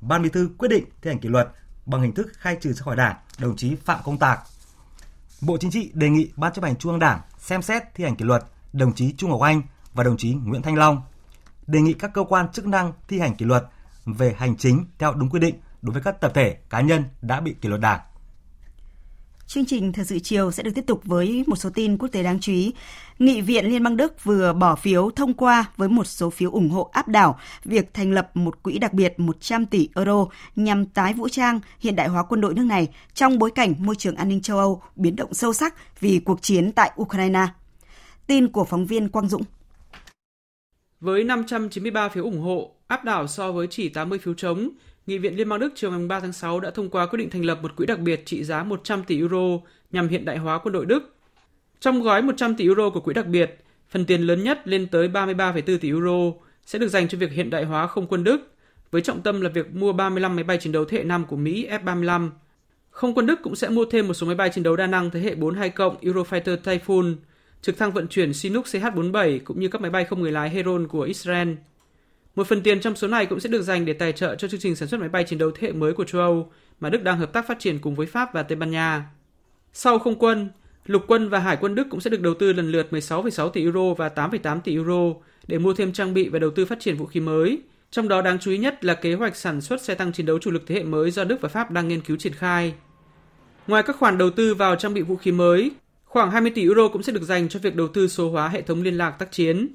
[0.01, 1.49] Ban Bí thư quyết định thi hành kỷ luật
[1.87, 4.41] bằng hình thức khai trừ ra khỏi Đảng đồng chí Phạm Công Tạc.
[5.41, 8.17] Bộ Chính trị đề nghị Ban chấp hành Trung ương Đảng xem xét thi hành
[8.17, 11.03] kỷ luật đồng chí Trung Ngọc Anh và đồng chí Nguyễn Thanh Long.
[11.67, 13.65] Đề nghị các cơ quan chức năng thi hành kỷ luật
[14.07, 17.41] về hành chính theo đúng quy định đối với các tập thể, cá nhân đã
[17.41, 18.01] bị kỷ luật Đảng.
[19.51, 22.23] Chương trình thời sự chiều sẽ được tiếp tục với một số tin quốc tế
[22.23, 22.73] đáng chú ý.
[23.19, 26.71] Nghị viện Liên bang Đức vừa bỏ phiếu thông qua với một số phiếu ủng
[26.71, 30.27] hộ áp đảo việc thành lập một quỹ đặc biệt 100 tỷ euro
[30.57, 33.97] nhằm tái vũ trang hiện đại hóa quân đội nước này trong bối cảnh môi
[33.97, 37.47] trường an ninh châu Âu biến động sâu sắc vì cuộc chiến tại Ukraine.
[38.27, 39.43] Tin của phóng viên Quang Dũng.
[41.01, 44.71] Với 593 phiếu ủng hộ, áp đảo so với chỉ 80 phiếu chống,
[45.11, 47.31] Nghị viện Liên bang Đức chiều ngày 3 tháng 6 đã thông qua quyết định
[47.31, 49.59] thành lập một quỹ đặc biệt trị giá 100 tỷ euro
[49.93, 51.15] nhằm hiện đại hóa quân đội Đức.
[51.81, 53.59] Trong gói 100 tỷ euro của quỹ đặc biệt,
[53.89, 56.33] phần tiền lớn nhất lên tới 33,4 tỷ euro
[56.67, 58.53] sẽ được dành cho việc hiện đại hóa không quân Đức,
[58.91, 61.37] với trọng tâm là việc mua 35 máy bay chiến đấu thế hệ 5 của
[61.37, 62.31] Mỹ F-35.
[62.91, 65.11] Không quân Đức cũng sẽ mua thêm một số máy bay chiến đấu đa năng
[65.11, 67.17] thế hệ 42 cộng Eurofighter Typhoon,
[67.63, 70.89] trực thăng vận chuyển Chinook CH-47 cũng như các máy bay không người lái Heron
[70.89, 71.49] của Israel.
[72.41, 74.61] Một phần tiền trong số này cũng sẽ được dành để tài trợ cho chương
[74.61, 77.03] trình sản xuất máy bay chiến đấu thế hệ mới của châu Âu mà Đức
[77.03, 79.05] đang hợp tác phát triển cùng với Pháp và Tây Ban Nha.
[79.73, 80.49] Sau không quân,
[80.87, 83.63] lục quân và hải quân Đức cũng sẽ được đầu tư lần lượt 16,6 tỷ
[83.63, 85.15] euro và 8,8 tỷ euro
[85.47, 87.59] để mua thêm trang bị và đầu tư phát triển vũ khí mới,
[87.91, 90.39] trong đó đáng chú ý nhất là kế hoạch sản xuất xe tăng chiến đấu
[90.39, 92.75] chủ lực thế hệ mới do Đức và Pháp đang nghiên cứu triển khai.
[93.67, 95.71] Ngoài các khoản đầu tư vào trang bị vũ khí mới,
[96.05, 98.63] khoảng 20 tỷ euro cũng sẽ được dành cho việc đầu tư số hóa hệ
[98.63, 99.69] thống liên lạc tác chiến.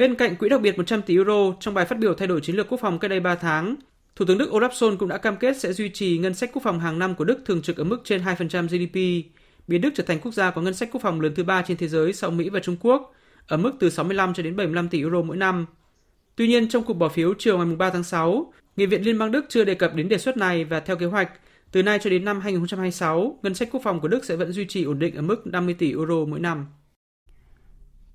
[0.00, 2.56] Bên cạnh quỹ đặc biệt 100 tỷ euro trong bài phát biểu thay đổi chiến
[2.56, 3.74] lược quốc phòng cách đây 3 tháng,
[4.16, 6.62] Thủ tướng Đức Olaf Scholz cũng đã cam kết sẽ duy trì ngân sách quốc
[6.62, 9.26] phòng hàng năm của Đức thường trực ở mức trên 2% GDP,
[9.68, 11.76] biến Đức trở thành quốc gia có ngân sách quốc phòng lớn thứ ba trên
[11.76, 13.14] thế giới sau Mỹ và Trung Quốc,
[13.46, 15.66] ở mức từ 65 cho đến 75 tỷ euro mỗi năm.
[16.36, 19.32] Tuy nhiên, trong cuộc bỏ phiếu chiều ngày 3 tháng 6, Nghị viện Liên bang
[19.32, 21.30] Đức chưa đề cập đến đề xuất này và theo kế hoạch,
[21.72, 24.64] từ nay cho đến năm 2026, ngân sách quốc phòng của Đức sẽ vẫn duy
[24.64, 26.66] trì ổn định ở mức 50 tỷ euro mỗi năm.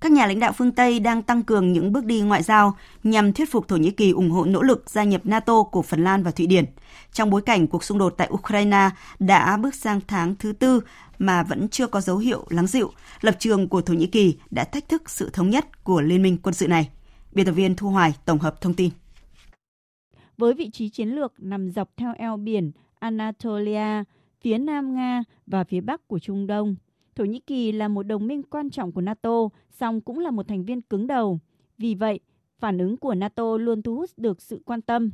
[0.00, 3.32] Các nhà lãnh đạo phương Tây đang tăng cường những bước đi ngoại giao nhằm
[3.32, 6.22] thuyết phục Thổ Nhĩ Kỳ ủng hộ nỗ lực gia nhập NATO của Phần Lan
[6.22, 6.64] và Thụy Điển.
[7.12, 10.80] Trong bối cảnh cuộc xung đột tại Ukraine đã bước sang tháng thứ tư
[11.18, 12.90] mà vẫn chưa có dấu hiệu lắng dịu,
[13.20, 16.38] lập trường của Thổ Nhĩ Kỳ đã thách thức sự thống nhất của liên minh
[16.42, 16.88] quân sự này.
[17.32, 18.90] Biên tập viên Thu Hoài tổng hợp thông tin.
[20.38, 24.04] Với vị trí chiến lược nằm dọc theo eo biển Anatolia,
[24.40, 26.76] phía nam Nga và phía bắc của Trung Đông,
[27.16, 30.48] Thổ Nhĩ Kỳ là một đồng minh quan trọng của NATO, song cũng là một
[30.48, 31.38] thành viên cứng đầu.
[31.78, 32.20] Vì vậy,
[32.58, 35.10] phản ứng của NATO luôn thu hút được sự quan tâm.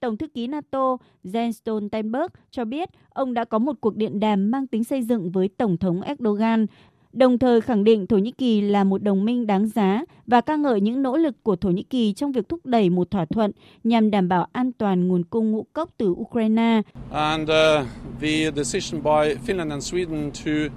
[0.00, 4.50] Tổng thư ký NATO Jens Stoltenberg cho biết ông đã có một cuộc điện đàm
[4.50, 6.66] mang tính xây dựng với Tổng thống Erdogan,
[7.12, 10.56] đồng thời khẳng định Thổ Nhĩ Kỳ là một đồng minh đáng giá và ca
[10.56, 13.50] ngợi những nỗ lực của Thổ Nhĩ Kỳ trong việc thúc đẩy một thỏa thuận
[13.84, 16.82] nhằm đảm bảo an toàn nguồn cung ngũ cốc từ Ukraine.
[17.10, 17.86] And, uh,
[18.20, 20.74] the decision by Finland and Sweden to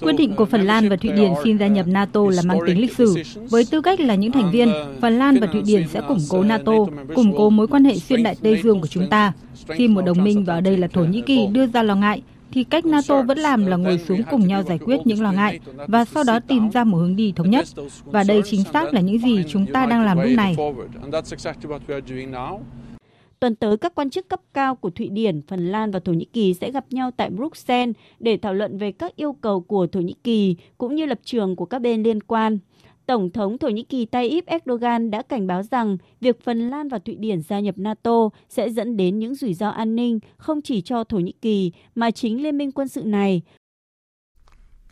[0.00, 2.80] Quyết định của Phần Lan và Thụy Điển xin gia nhập NATO là mang tính
[2.80, 3.14] lịch sử.
[3.50, 4.68] Với tư cách là những thành viên,
[5.00, 6.72] Phần Lan và Thụy Điển sẽ củng cố NATO,
[7.14, 9.32] củng cố mối quan hệ xuyên đại Tây Dương của chúng ta.
[9.68, 12.22] Khi một đồng minh và ở đây là Thổ Nhĩ Kỳ đưa ra lo ngại,
[12.52, 15.60] thì cách NATO vẫn làm là ngồi xuống cùng nhau giải quyết những lo ngại
[15.88, 17.66] và sau đó tìm ra một hướng đi thống nhất.
[18.04, 20.56] Và đây chính xác là những gì chúng ta đang làm lúc này.
[23.42, 26.24] Tuần tới, các quan chức cấp cao của Thụy Điển, Phần Lan và Thổ Nhĩ
[26.24, 30.00] Kỳ sẽ gặp nhau tại Bruxelles để thảo luận về các yêu cầu của Thổ
[30.00, 32.58] Nhĩ Kỳ cũng như lập trường của các bên liên quan.
[33.06, 36.98] Tổng thống Thổ Nhĩ Kỳ Tayyip Erdogan đã cảnh báo rằng việc Phần Lan và
[36.98, 40.80] Thụy Điển gia nhập NATO sẽ dẫn đến những rủi ro an ninh không chỉ
[40.80, 43.42] cho Thổ Nhĩ Kỳ mà chính liên minh quân sự này.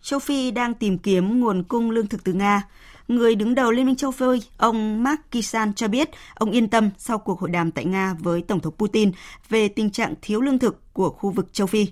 [0.02, 2.62] Châu Phi đang tìm kiếm nguồn cung lương thực từ Nga.
[3.10, 6.90] Người đứng đầu Liên minh châu Phi, ông Mark Kisan cho biết ông yên tâm
[6.98, 9.12] sau cuộc hội đàm tại Nga với Tổng thống Putin
[9.48, 11.86] về tình trạng thiếu lương thực của khu vực châu Phi.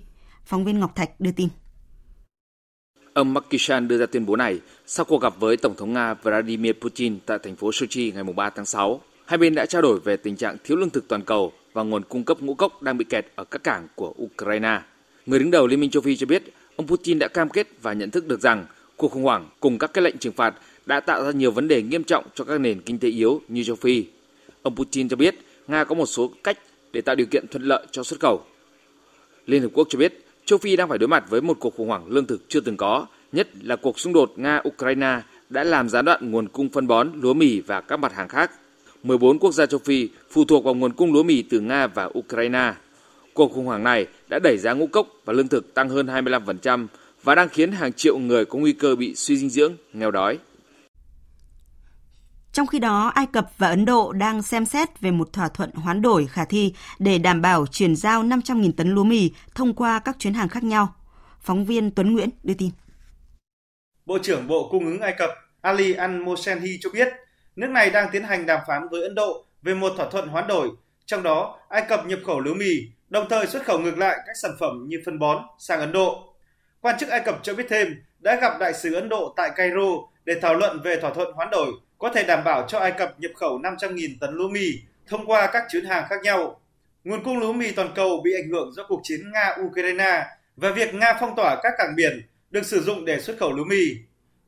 [0.45, 1.47] Phóng viên Ngọc Thạch đưa tin.
[3.13, 6.13] Ông Mark Kishan đưa ra tuyên bố này sau cuộc gặp với Tổng thống Nga
[6.13, 9.01] Vladimir Putin tại thành phố Sochi ngày 3 tháng 6.
[9.25, 12.03] Hai bên đã trao đổi về tình trạng thiếu lương thực toàn cầu và nguồn
[12.03, 14.81] cung cấp ngũ cốc đang bị kẹt ở các cảng của Ukraine.
[15.25, 16.43] Người đứng đầu Liên minh châu Phi cho biết
[16.75, 18.65] ông Putin đã cam kết và nhận thức được rằng
[18.99, 20.55] cuộc khủng hoảng cùng các cái lệnh trừng phạt
[20.85, 23.63] đã tạo ra nhiều vấn đề nghiêm trọng cho các nền kinh tế yếu như
[23.63, 24.05] châu Phi.
[24.61, 25.35] Ông Putin cho biết
[25.67, 26.57] Nga có một số cách
[26.93, 28.43] để tạo điều kiện thuận lợi cho xuất khẩu.
[29.45, 31.87] Liên Hợp Quốc cho biết châu Phi đang phải đối mặt với một cuộc khủng
[31.87, 35.19] hoảng lương thực chưa từng có, nhất là cuộc xung đột Nga-Ukraine
[35.49, 38.51] đã làm gián đoạn nguồn cung phân bón, lúa mì và các mặt hàng khác.
[39.03, 42.09] 14 quốc gia châu Phi phụ thuộc vào nguồn cung lúa mì từ Nga và
[42.17, 42.73] Ukraine.
[43.33, 46.87] Cuộc khủng hoảng này đã đẩy giá ngũ cốc và lương thực tăng hơn 25%
[47.23, 50.37] và đang khiến hàng triệu người có nguy cơ bị suy dinh dưỡng, nghèo đói.
[52.59, 55.71] Trong khi đó, Ai Cập và Ấn Độ đang xem xét về một thỏa thuận
[55.71, 59.99] hoán đổi khả thi để đảm bảo chuyển giao 500.000 tấn lúa mì thông qua
[59.99, 60.93] các chuyến hàng khác nhau.
[61.41, 62.69] Phóng viên Tuấn Nguyễn đưa tin.
[64.05, 65.29] Bộ trưởng Bộ Cung ứng Ai Cập
[65.61, 67.07] Ali Al-Mosenhi cho biết,
[67.55, 70.47] nước này đang tiến hành đàm phán với Ấn Độ về một thỏa thuận hoán
[70.47, 70.69] đổi,
[71.05, 72.75] trong đó Ai Cập nhập khẩu lúa mì,
[73.09, 76.33] đồng thời xuất khẩu ngược lại các sản phẩm như phân bón sang Ấn Độ.
[76.81, 79.89] Quan chức Ai Cập cho biết thêm đã gặp đại sứ Ấn Độ tại Cairo
[80.25, 83.19] để thảo luận về thỏa thuận hoán đổi có thể đảm bảo cho Ai Cập
[83.19, 84.65] nhập khẩu 500.000 tấn lúa mì
[85.07, 86.61] thông qua các chuyến hàng khác nhau.
[87.03, 90.23] Nguồn cung lúa mì toàn cầu bị ảnh hưởng do cuộc chiến Nga-Ukraine
[90.55, 92.21] và việc Nga phong tỏa các cảng biển
[92.51, 93.85] được sử dụng để xuất khẩu lúa mì.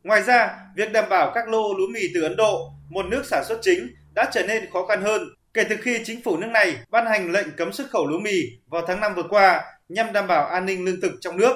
[0.03, 3.43] Ngoài ra, việc đảm bảo các lô lúa mì từ Ấn Độ, một nước sản
[3.47, 5.21] xuất chính, đã trở nên khó khăn hơn
[5.53, 8.41] kể từ khi chính phủ nước này ban hành lệnh cấm xuất khẩu lúa mì
[8.67, 11.53] vào tháng 5 vừa qua nhằm đảm bảo an ninh lương thực trong nước.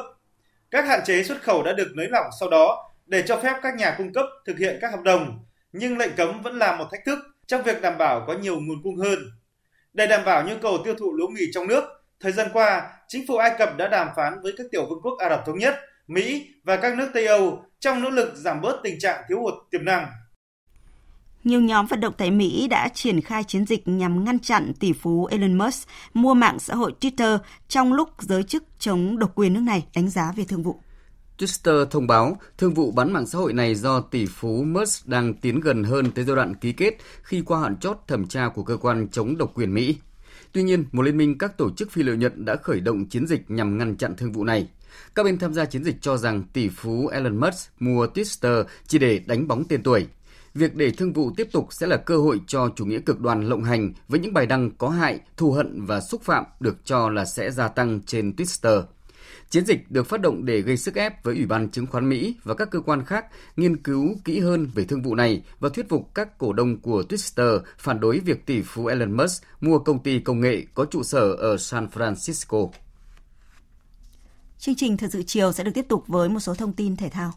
[0.71, 3.75] Các hạn chế xuất khẩu đã được nới lỏng sau đó để cho phép các
[3.75, 5.44] nhà cung cấp thực hiện các hợp đồng,
[5.77, 8.83] nhưng lệnh cấm vẫn là một thách thức trong việc đảm bảo có nhiều nguồn
[8.83, 9.19] cung hơn.
[9.93, 11.83] Để đảm bảo nhu cầu tiêu thụ lúa mì trong nước,
[12.19, 15.17] thời gian qua, chính phủ Ai Cập đã đàm phán với các tiểu vương quốc
[15.19, 15.75] Ả Rập Thống Nhất,
[16.07, 19.53] Mỹ và các nước Tây Âu trong nỗ lực giảm bớt tình trạng thiếu hụt
[19.71, 20.07] tiềm năng.
[21.43, 24.93] Nhiều nhóm vận động tại Mỹ đã triển khai chiến dịch nhằm ngăn chặn tỷ
[24.93, 29.53] phú Elon Musk mua mạng xã hội Twitter trong lúc giới chức chống độc quyền
[29.53, 30.79] nước này đánh giá về thương vụ.
[31.37, 35.33] Twitter thông báo thương vụ bán mạng xã hội này do tỷ phú Musk đang
[35.33, 38.63] tiến gần hơn tới giai đoạn ký kết khi qua hạn chót thẩm tra của
[38.63, 39.95] cơ quan chống độc quyền Mỹ.
[40.51, 43.27] Tuy nhiên, một liên minh các tổ chức phi lợi nhuận đã khởi động chiến
[43.27, 44.67] dịch nhằm ngăn chặn thương vụ này.
[45.15, 48.99] Các bên tham gia chiến dịch cho rằng tỷ phú Elon Musk mua Twitter chỉ
[48.99, 50.07] để đánh bóng tên tuổi.
[50.53, 53.43] Việc để thương vụ tiếp tục sẽ là cơ hội cho chủ nghĩa cực đoan
[53.43, 57.09] lộng hành với những bài đăng có hại, thù hận và xúc phạm được cho
[57.09, 58.83] là sẽ gia tăng trên Twitter.
[59.49, 62.35] Chiến dịch được phát động để gây sức ép với Ủy ban chứng khoán Mỹ
[62.43, 63.25] và các cơ quan khác
[63.55, 67.03] nghiên cứu kỹ hơn về thương vụ này và thuyết phục các cổ đông của
[67.09, 71.03] Twitter phản đối việc tỷ phú Elon Musk mua công ty công nghệ có trụ
[71.03, 72.69] sở ở San Francisco.
[74.59, 77.09] Chương trình Thời sự chiều sẽ được tiếp tục với một số thông tin thể
[77.09, 77.31] thao.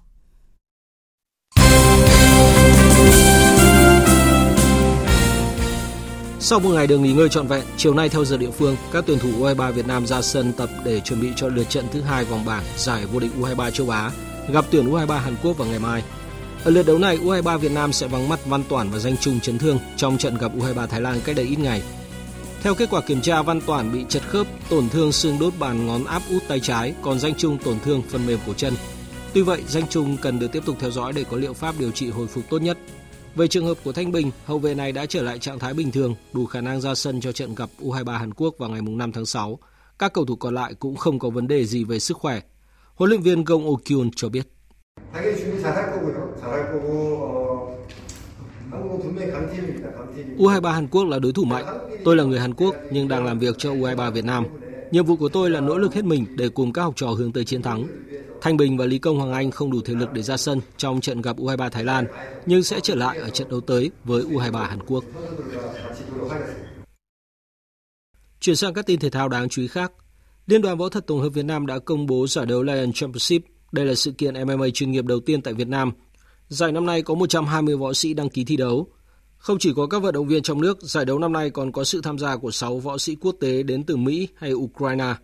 [6.41, 9.05] Sau một ngày được nghỉ ngơi trọn vẹn, chiều nay theo giờ địa phương, các
[9.07, 12.01] tuyển thủ U23 Việt Nam ra sân tập để chuẩn bị cho lượt trận thứ
[12.01, 14.11] hai vòng bảng giải vô địch U23 châu Á
[14.53, 16.03] gặp tuyển U23 Hàn Quốc vào ngày mai.
[16.65, 19.41] Ở lượt đấu này, U23 Việt Nam sẽ vắng mắt Văn Toản và Danh Trung
[19.41, 21.83] chấn thương trong trận gặp U23 Thái Lan cách đây ít ngày.
[22.63, 25.87] Theo kết quả kiểm tra, Văn Toản bị chật khớp, tổn thương xương đốt bàn
[25.87, 28.75] ngón áp út tay trái, còn Danh Trung tổn thương phần mềm cổ chân.
[29.35, 31.91] Tuy vậy, Danh Trung cần được tiếp tục theo dõi để có liệu pháp điều
[31.91, 32.79] trị hồi phục tốt nhất.
[33.37, 35.91] Về trường hợp của Thanh Bình, hậu vệ này đã trở lại trạng thái bình
[35.91, 39.13] thường, đủ khả năng ra sân cho trận gặp U23 Hàn Quốc vào ngày 5
[39.13, 39.59] tháng 6.
[39.99, 42.41] Các cầu thủ còn lại cũng không có vấn đề gì về sức khỏe.
[42.95, 44.47] Huấn luyện viên Gong Okyun cho biết.
[50.39, 51.65] U23 Hàn Quốc là đối thủ mạnh.
[52.05, 54.45] Tôi là người Hàn Quốc nhưng đang làm việc cho U23 Việt Nam.
[54.91, 57.33] Nhiệm vụ của tôi là nỗ lực hết mình để cùng các học trò hướng
[57.33, 57.87] tới chiến thắng.
[58.41, 61.01] Thanh Bình và Lý Công Hoàng Anh không đủ thể lực để ra sân trong
[61.01, 62.07] trận gặp U23 Thái Lan,
[62.47, 65.05] nhưng sẽ trở lại ở trận đấu tới với U23 Hàn Quốc.
[68.41, 69.93] Chuyển sang các tin thể thao đáng chú ý khác.
[70.47, 73.43] Liên đoàn võ thuật tổng hợp Việt Nam đã công bố giải đấu Lion Championship.
[73.73, 75.93] Đây là sự kiện MMA chuyên nghiệp đầu tiên tại Việt Nam.
[76.49, 78.87] Giải năm nay có 120 võ sĩ đăng ký thi đấu.
[79.39, 81.85] Không chỉ có các vận động viên trong nước, giải đấu năm nay còn có
[81.85, 85.15] sự tham gia của 6 võ sĩ quốc tế đến từ Mỹ hay Ukraine.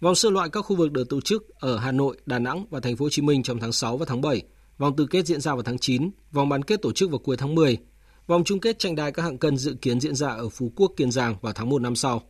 [0.00, 2.80] Vòng sơ loại các khu vực được tổ chức ở Hà Nội, Đà Nẵng và
[2.80, 4.42] Thành phố Hồ Chí Minh trong tháng 6 và tháng 7.
[4.78, 7.36] Vòng tứ kết diễn ra vào tháng 9, vòng bán kết tổ chức vào cuối
[7.36, 7.78] tháng 10.
[8.26, 10.92] Vòng chung kết tranh đai các hạng cân dự kiến diễn ra ở Phú Quốc,
[10.96, 12.22] Kiên Giang vào tháng 1 năm sau.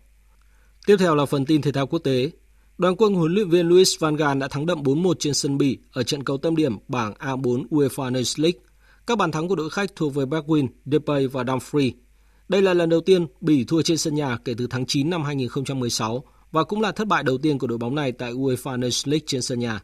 [0.87, 2.31] Tiếp theo là phần tin thể thao quốc tế.
[2.79, 5.79] Đoàn quân huấn luyện viên Luis Van Gaal đã thắng đậm 4-1 trên sân Bỉ
[5.93, 8.61] ở trận cầu tâm điểm bảng A4 UEFA Nations League.
[9.07, 11.93] Các bàn thắng của đội khách thuộc về Bergwijn, Depay và Dumfries.
[12.49, 15.23] Đây là lần đầu tiên Bỉ thua trên sân nhà kể từ tháng 9 năm
[15.23, 19.09] 2016 và cũng là thất bại đầu tiên của đội bóng này tại UEFA Nations
[19.09, 19.80] League trên sân nhà.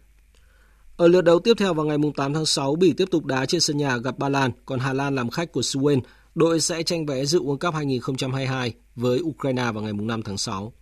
[0.97, 3.61] Ở lượt đấu tiếp theo vào ngày 8 tháng 6, Bỉ tiếp tục đá trên
[3.61, 6.01] sân nhà gặp Ba Lan, còn Hà Lan làm khách của Sweden.
[6.35, 10.73] Đội sẽ tranh vé dự World Cup 2022 với Ukraine vào ngày 5 tháng 6.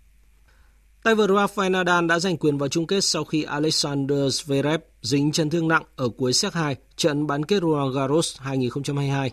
[1.05, 5.33] Tay vợt Rafael Nadal đã giành quyền vào chung kết sau khi Alexander Zverev dính
[5.33, 9.31] chấn thương nặng ở cuối set 2 trận bán kết Roland Garros 2022.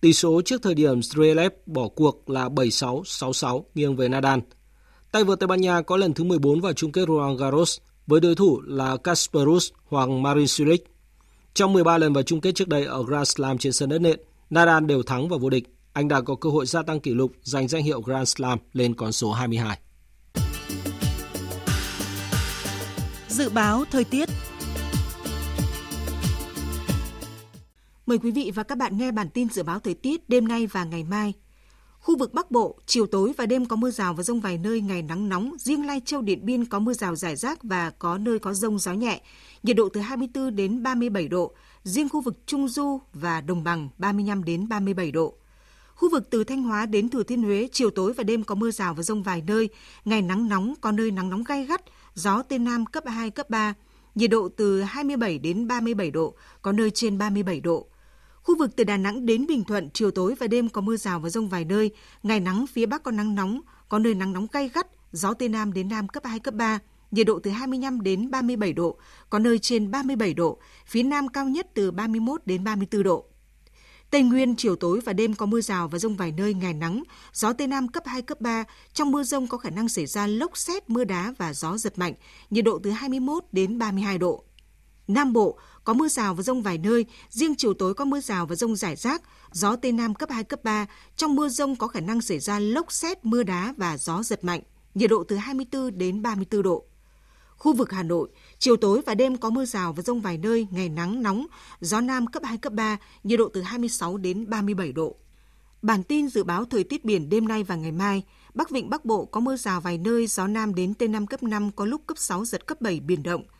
[0.00, 4.38] Tỷ số trước thời điểm Zverev bỏ cuộc là 7-6, 6-6 nghiêng về Nadal.
[5.12, 8.20] Tay vợt Tây Ban Nha có lần thứ 14 vào chung kết Roland Garros với
[8.20, 10.84] đối thủ là Kasparus hoặc Marin Cilic.
[11.54, 14.20] Trong 13 lần vào chung kết trước đây ở Grand Slam trên sân đất nện,
[14.50, 15.64] Nadal đều thắng và vô địch.
[15.92, 18.94] Anh đã có cơ hội gia tăng kỷ lục giành danh hiệu Grand Slam lên
[18.94, 19.78] con số 22.
[23.28, 24.28] Dự báo thời tiết
[28.06, 30.66] Mời quý vị và các bạn nghe bản tin dự báo thời tiết đêm nay
[30.66, 31.32] và ngày mai.
[32.08, 34.80] Khu vực Bắc Bộ, chiều tối và đêm có mưa rào và rông vài nơi,
[34.80, 35.56] ngày nắng nóng.
[35.58, 38.78] Riêng Lai Châu, Điện Biên có mưa rào rải rác và có nơi có rông
[38.78, 39.20] gió nhẹ.
[39.62, 41.52] Nhiệt độ từ 24 đến 37 độ.
[41.84, 45.34] Riêng khu vực Trung Du và Đồng Bằng 35 đến 37 độ.
[45.94, 48.70] Khu vực từ Thanh Hóa đến Thừa Thiên Huế, chiều tối và đêm có mưa
[48.70, 49.68] rào và rông vài nơi,
[50.04, 51.82] ngày nắng nóng, có nơi nắng nóng gai gắt,
[52.14, 53.74] gió Tây Nam cấp 2, cấp 3.
[54.14, 57.86] Nhiệt độ từ 27 đến 37 độ, có nơi trên 37 độ.
[58.48, 61.20] Khu vực từ Đà Nẵng đến Bình Thuận, chiều tối và đêm có mưa rào
[61.20, 61.90] và rông vài nơi,
[62.22, 65.48] ngày nắng phía Bắc có nắng nóng, có nơi nắng nóng gay gắt, gió Tây
[65.48, 66.78] Nam đến Nam cấp 2, cấp 3,
[67.10, 68.98] nhiệt độ từ 25 đến 37 độ,
[69.30, 73.24] có nơi trên 37 độ, phía Nam cao nhất từ 31 đến 34 độ.
[74.10, 77.02] Tây Nguyên chiều tối và đêm có mưa rào và rông vài nơi ngày nắng,
[77.32, 78.64] gió Tây Nam cấp 2, cấp 3.
[78.92, 81.98] Trong mưa rông có khả năng xảy ra lốc xét, mưa đá và gió giật
[81.98, 82.14] mạnh,
[82.50, 84.44] nhiệt độ từ 21 đến 32 độ.
[85.08, 88.46] Nam Bộ có mưa rào và rông vài nơi, riêng chiều tối có mưa rào
[88.46, 90.86] và rông rải rác, gió Tây Nam cấp 2, cấp 3.
[91.16, 94.44] Trong mưa rông có khả năng xảy ra lốc xét, mưa đá và gió giật
[94.44, 94.60] mạnh,
[94.94, 96.84] nhiệt độ từ 24 đến 34 độ.
[97.56, 98.28] Khu vực Hà Nội,
[98.58, 101.46] chiều tối và đêm có mưa rào và rông vài nơi, ngày nắng nóng,
[101.80, 105.16] gió Nam cấp 2, cấp 3, nhiệt độ từ 26 đến 37 độ.
[105.82, 108.22] Bản tin dự báo thời tiết biển đêm nay và ngày mai,
[108.54, 111.42] Bắc Vịnh Bắc Bộ có mưa rào vài nơi, gió Nam đến Tây Nam cấp
[111.42, 113.44] 5, có lúc cấp 6, giật cấp 7, biển động–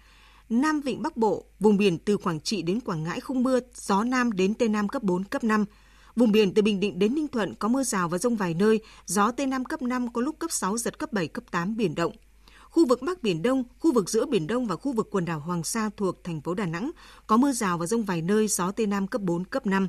[0.49, 4.05] Nam Vịnh Bắc Bộ, vùng biển từ Quảng Trị đến Quảng Ngãi không mưa, gió
[4.05, 5.65] Nam đến Tây Nam cấp 4, cấp 5.
[6.17, 8.81] Vùng biển từ Bình Định đến Ninh Thuận có mưa rào và rông vài nơi,
[9.07, 11.95] gió Tây Nam cấp 5 có lúc cấp 6, giật cấp 7, cấp 8 biển
[11.95, 12.13] động.
[12.71, 15.41] Khu vực Bắc Biển Đông, khu vực giữa Biển Đông và khu vực quần đảo
[15.41, 16.91] Hoàng Sa thuộc thành phố Đà Nẵng
[17.27, 19.89] có mưa rào và rông vài nơi, gió Tây Nam cấp 4, cấp 5.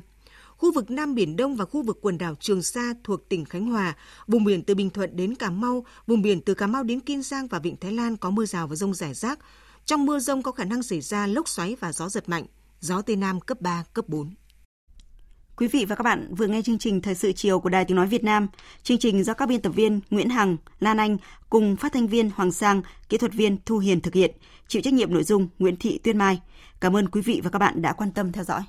[0.56, 3.66] Khu vực Nam Biển Đông và khu vực quần đảo Trường Sa thuộc tỉnh Khánh
[3.66, 3.96] Hòa,
[4.26, 7.22] vùng biển từ Bình Thuận đến Cà Mau, vùng biển từ Cà Mau đến Kiên
[7.22, 9.38] Giang và Vịnh Thái Lan có mưa rào và rông rải rác.
[9.90, 12.44] Trong mưa rông có khả năng xảy ra lốc xoáy và gió giật mạnh,
[12.80, 14.34] gió Tây Nam cấp 3, cấp 4.
[15.56, 17.96] Quý vị và các bạn vừa nghe chương trình Thời sự chiều của Đài Tiếng
[17.96, 18.48] Nói Việt Nam.
[18.82, 21.16] Chương trình do các biên tập viên Nguyễn Hằng, Lan Anh
[21.50, 24.30] cùng phát thanh viên Hoàng Sang, kỹ thuật viên Thu Hiền thực hiện,
[24.68, 26.40] chịu trách nhiệm nội dung Nguyễn Thị Tuyên Mai.
[26.80, 28.62] Cảm ơn quý vị và các bạn đã quan tâm theo dõi.